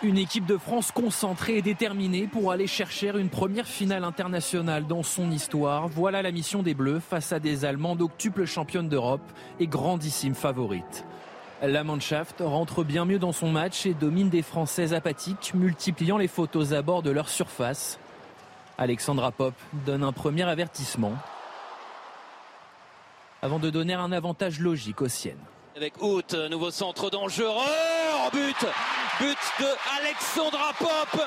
Une 0.00 0.16
équipe 0.16 0.46
de 0.46 0.56
France 0.56 0.92
concentrée 0.92 1.56
et 1.56 1.62
déterminée 1.62 2.28
pour 2.28 2.52
aller 2.52 2.68
chercher 2.68 3.08
une 3.18 3.30
première 3.30 3.66
finale 3.66 4.04
internationale 4.04 4.86
dans 4.86 5.02
son 5.02 5.32
histoire. 5.32 5.88
Voilà 5.88 6.22
la 6.22 6.30
mission 6.30 6.62
des 6.62 6.72
Bleus 6.72 7.00
face 7.00 7.32
à 7.32 7.40
des 7.40 7.64
Allemands 7.64 7.96
d'octuple 7.96 8.44
championne 8.44 8.88
d'Europe 8.88 9.28
et 9.58 9.66
grandissime 9.66 10.36
favorite. 10.36 11.04
La 11.62 11.82
Mannschaft 11.82 12.36
rentre 12.38 12.84
bien 12.84 13.06
mieux 13.06 13.18
dans 13.18 13.32
son 13.32 13.50
match 13.50 13.86
et 13.86 13.94
domine 13.94 14.28
des 14.28 14.42
Françaises 14.42 14.94
apathiques, 14.94 15.50
multipliant 15.54 16.16
les 16.16 16.28
fautes 16.28 16.54
aux 16.54 16.74
abords 16.74 17.02
de 17.02 17.10
leur 17.10 17.28
surface. 17.28 17.98
Alexandra 18.78 19.32
Pop 19.32 19.54
donne 19.84 20.04
un 20.04 20.12
premier 20.12 20.44
avertissement 20.44 21.14
avant 23.42 23.58
de 23.58 23.68
donner 23.70 23.94
un 23.94 24.12
avantage 24.12 24.60
logique 24.60 25.02
aux 25.02 25.08
siennes. 25.08 25.42
Avec 25.76 26.00
Hout, 26.00 26.34
nouveau 26.50 26.70
centre 26.70 27.10
dangereux, 27.10 27.64
but 28.32 28.66
But 29.20 29.36
de 29.58 29.66
Alexandra 29.98 30.72
Pop. 30.78 31.20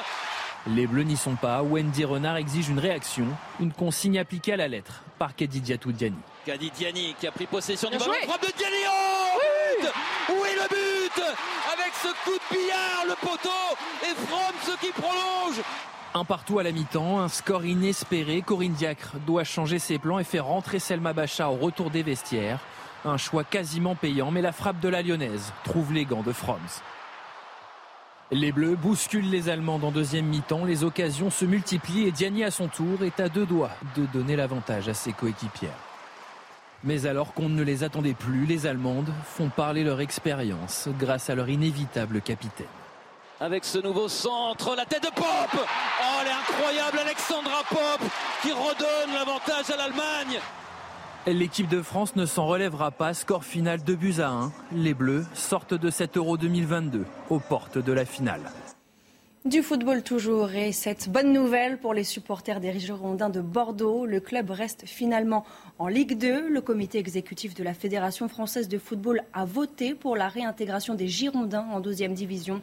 Les 0.67 0.88
Bleus 0.88 1.04
n'y 1.04 1.17
sont 1.17 1.36
pas. 1.36 1.62
Wendy 1.62 2.06
Renard 2.06 2.38
exige 2.38 2.69
une 2.69 2.80
réaction, 2.80 3.25
une 3.60 3.73
consigne 3.73 4.17
appliquée 4.17 4.54
à 4.54 4.58
la 4.58 4.69
lettre 4.69 5.01
par 5.19 5.36
Kadidiatou 5.36 5.91
Diani. 5.91 6.15
Kadidiani 6.45 7.15
qui 7.19 7.27
a 7.27 7.32
pris 7.32 7.47
possession 7.47 7.89
du 7.89 7.97
ballon. 7.97 8.13
Frappe 8.23 8.43
de 8.43 8.54
Diani. 8.58 8.75
Oh 8.88 9.39
oui, 9.82 9.88
oui, 10.30 10.49
le 10.56 10.69
but 10.69 11.23
Avec 11.73 11.91
ce 12.01 12.08
coup 12.23 12.38
de 12.38 12.56
billard, 12.56 13.06
le 13.10 13.15
poteau 13.15 13.49
et 14.04 14.15
Fromm 14.25 14.77
qui 14.80 14.91
prolonge. 14.91 15.62
Un 16.13 16.23
partout 16.23 16.60
à 16.60 16.63
la 16.63 16.71
mi-temps, 16.71 17.19
un 17.19 17.27
score 17.27 17.65
inespéré. 17.65 18.41
Corinne 18.41 18.73
Diacre 18.73 19.15
doit 19.27 19.43
changer 19.43 19.80
ses 19.80 19.99
plans 19.99 20.19
et 20.19 20.23
faire 20.23 20.45
rentrer 20.45 20.80
Selma 20.80 21.12
Bacha 21.12 21.49
au 21.49 21.56
retour 21.56 21.89
des 21.89 22.04
vestiaires. 22.04 22.60
Un 23.04 23.17
choix 23.17 23.43
quasiment 23.43 23.95
payant, 23.95 24.32
mais 24.32 24.41
la 24.41 24.54
frappe 24.54 24.80
de 24.80 24.88
la 24.88 25.01
Lyonnaise 25.01 25.51
trouve 25.65 25.91
les 25.91 26.06
gants 26.06 26.23
de 26.23 26.32
Froms. 26.32 26.82
Les 28.34 28.54
Bleus 28.54 28.78
bousculent 28.78 29.30
les 29.30 29.50
Allemands 29.50 29.82
en 29.84 29.91
deuxième 29.91 30.26
mi-temps. 30.26 30.63
Les 30.63 30.86
occasions 30.86 31.30
se 31.30 31.44
multiplient 31.44 32.08
et 32.08 32.12
Diani 32.12 32.46
à 32.46 32.52
son 32.52 32.70
tour 32.70 33.04
est 33.04 33.20
à 33.20 33.28
deux 33.28 33.46
doigts 33.46 33.72
de 33.98 34.06
donner 34.06 34.38
l'avantage 34.38 34.88
à 34.88 34.94
ses 34.94 35.12
coéquipières. 35.12 35.76
Mais 36.86 37.08
alors 37.08 37.34
qu'on 37.34 37.50
ne 37.50 37.62
les 37.62 37.84
attendait 37.84 38.13
plus, 38.13 38.46
les 38.46 38.67
Allemandes 38.67 39.12
font 39.26 39.50
parler 39.50 39.84
leur 39.84 40.00
expérience 40.00 40.88
grâce 40.98 41.30
à 41.30 41.36
leur 41.36 41.50
inévitable 41.50 42.22
capitaine. 42.22 42.67
Avec 43.41 43.65
ce 43.65 43.80
nouveau 43.80 44.08
centre, 44.08 44.78
la 44.78 44.86
tête 44.86 45.04
de 45.04 45.10
Pop 45.10 45.26
Oh, 45.54 46.20
elle 46.22 46.28
est 46.28 46.32
incroyable, 46.32 47.00
Alexandra 47.00 47.63
Pop 47.67 48.00
qui 48.41 48.54
redonne 48.54 49.13
l'avantage 49.13 49.70
à 49.72 49.76
l'Allemagne 49.76 50.39
L'équipe 51.27 51.69
de 51.69 51.84
France 51.84 52.15
ne 52.15 52.25
s'en 52.25 52.47
relèvera 52.47 52.89
pas, 52.89 53.13
score 53.13 53.45
final 53.45 53.84
2 53.84 53.95
buts 53.95 54.15
à 54.21 54.29
1. 54.29 54.51
Les 54.73 54.95
Bleus 54.95 55.23
sortent 55.36 55.75
de 55.75 55.91
cet 55.91 56.17
Euro 56.17 56.36
2022 56.36 57.05
aux 57.29 57.38
portes 57.38 57.77
de 57.77 57.93
la 57.93 58.05
finale. 58.05 58.41
Du 59.45 59.62
football 59.62 60.01
toujours 60.01 60.51
et 60.53 60.71
cette 60.71 61.10
bonne 61.10 61.31
nouvelle 61.31 61.77
pour 61.77 61.93
les 61.93 62.03
supporters 62.03 62.60
des 62.60 62.79
Girondins 62.79 63.29
de 63.29 63.39
Bordeaux. 63.39 64.07
Le 64.07 64.19
club 64.19 64.49
reste 64.49 64.88
finalement 64.88 65.45
en 65.77 65.88
Ligue 65.88 66.17
2. 66.17 66.49
Le 66.49 66.62
comité 66.62 66.97
exécutif 66.97 67.53
de 67.53 67.63
la 67.63 67.75
Fédération 67.75 68.27
française 68.27 68.67
de 68.67 68.79
football 68.79 69.21
a 69.31 69.45
voté 69.45 69.93
pour 69.93 70.15
la 70.15 70.27
réintégration 70.27 70.95
des 70.95 71.07
Girondins 71.07 71.67
en 71.71 71.81
deuxième 71.81 72.15
division. 72.15 72.62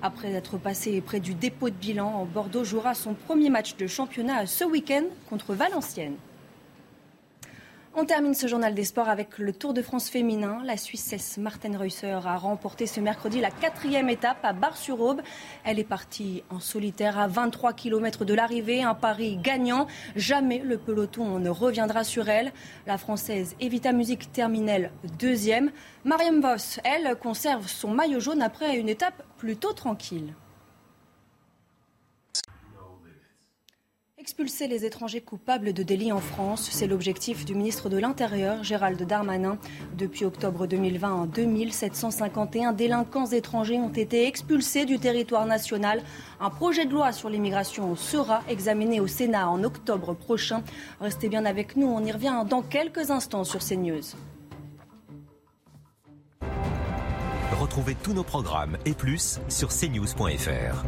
Après 0.00 0.32
être 0.32 0.58
passé 0.58 1.00
près 1.00 1.18
du 1.18 1.34
dépôt 1.34 1.70
de 1.70 1.74
bilan, 1.74 2.24
Bordeaux 2.32 2.62
jouera 2.62 2.94
son 2.94 3.14
premier 3.14 3.50
match 3.50 3.76
de 3.76 3.88
championnat 3.88 4.46
ce 4.46 4.62
week-end 4.62 5.04
contre 5.28 5.54
Valenciennes. 5.54 6.14
On 7.98 8.04
termine 8.04 8.34
ce 8.34 8.46
journal 8.46 8.74
des 8.74 8.84
sports 8.84 9.08
avec 9.08 9.38
le 9.38 9.54
Tour 9.54 9.72
de 9.72 9.80
France 9.80 10.10
féminin. 10.10 10.60
La 10.64 10.76
Suissesse 10.76 11.38
Martin 11.38 11.78
Reusser 11.78 12.10
a 12.10 12.36
remporté 12.36 12.86
ce 12.86 13.00
mercredi 13.00 13.40
la 13.40 13.50
quatrième 13.50 14.10
étape 14.10 14.36
à 14.42 14.52
Bar-sur-Aube. 14.52 15.22
Elle 15.64 15.78
est 15.78 15.84
partie 15.84 16.44
en 16.50 16.60
solitaire 16.60 17.18
à 17.18 17.26
23 17.26 17.72
km 17.72 18.26
de 18.26 18.34
l'arrivée, 18.34 18.82
un 18.82 18.92
pari 18.92 19.38
gagnant. 19.38 19.86
Jamais 20.14 20.58
le 20.58 20.76
peloton 20.76 21.38
ne 21.38 21.48
reviendra 21.48 22.04
sur 22.04 22.28
elle. 22.28 22.52
La 22.86 22.98
Française 22.98 23.56
Evita 23.60 23.92
Music 23.92 24.30
termine 24.30 24.90
deuxième. 25.18 25.70
Mariam 26.04 26.42
Voss, 26.42 26.80
elle, 26.84 27.16
conserve 27.16 27.66
son 27.66 27.92
maillot 27.92 28.20
jaune 28.20 28.42
après 28.42 28.76
une 28.76 28.90
étape 28.90 29.22
plutôt 29.38 29.72
tranquille. 29.72 30.34
Expulser 34.26 34.66
les 34.66 34.84
étrangers 34.84 35.20
coupables 35.20 35.72
de 35.72 35.84
délits 35.84 36.10
en 36.10 36.18
France, 36.18 36.68
c'est 36.72 36.88
l'objectif 36.88 37.44
du 37.44 37.54
ministre 37.54 37.88
de 37.88 37.96
l'Intérieur, 37.96 38.64
Gérald 38.64 39.00
Darmanin. 39.00 39.56
Depuis 39.96 40.24
octobre 40.24 40.66
2020, 40.66 41.26
2751 41.32 42.72
délinquants 42.72 43.26
étrangers 43.26 43.78
ont 43.78 43.92
été 43.92 44.26
expulsés 44.26 44.84
du 44.84 44.98
territoire 44.98 45.46
national. 45.46 46.02
Un 46.40 46.50
projet 46.50 46.86
de 46.86 46.90
loi 46.92 47.12
sur 47.12 47.30
l'immigration 47.30 47.94
sera 47.94 48.42
examiné 48.48 48.98
au 48.98 49.06
Sénat 49.06 49.48
en 49.48 49.62
octobre 49.62 50.12
prochain. 50.12 50.64
Restez 51.00 51.28
bien 51.28 51.44
avec 51.44 51.76
nous, 51.76 51.86
on 51.86 52.04
y 52.04 52.10
revient 52.10 52.42
dans 52.50 52.62
quelques 52.62 53.12
instants 53.12 53.44
sur 53.44 53.60
CNews. 53.60 54.16
Retrouvez 57.60 57.94
tous 57.94 58.12
nos 58.12 58.24
programmes 58.24 58.76
et 58.86 58.92
plus 58.92 59.38
sur 59.48 59.68
cnews.fr. 59.68 60.84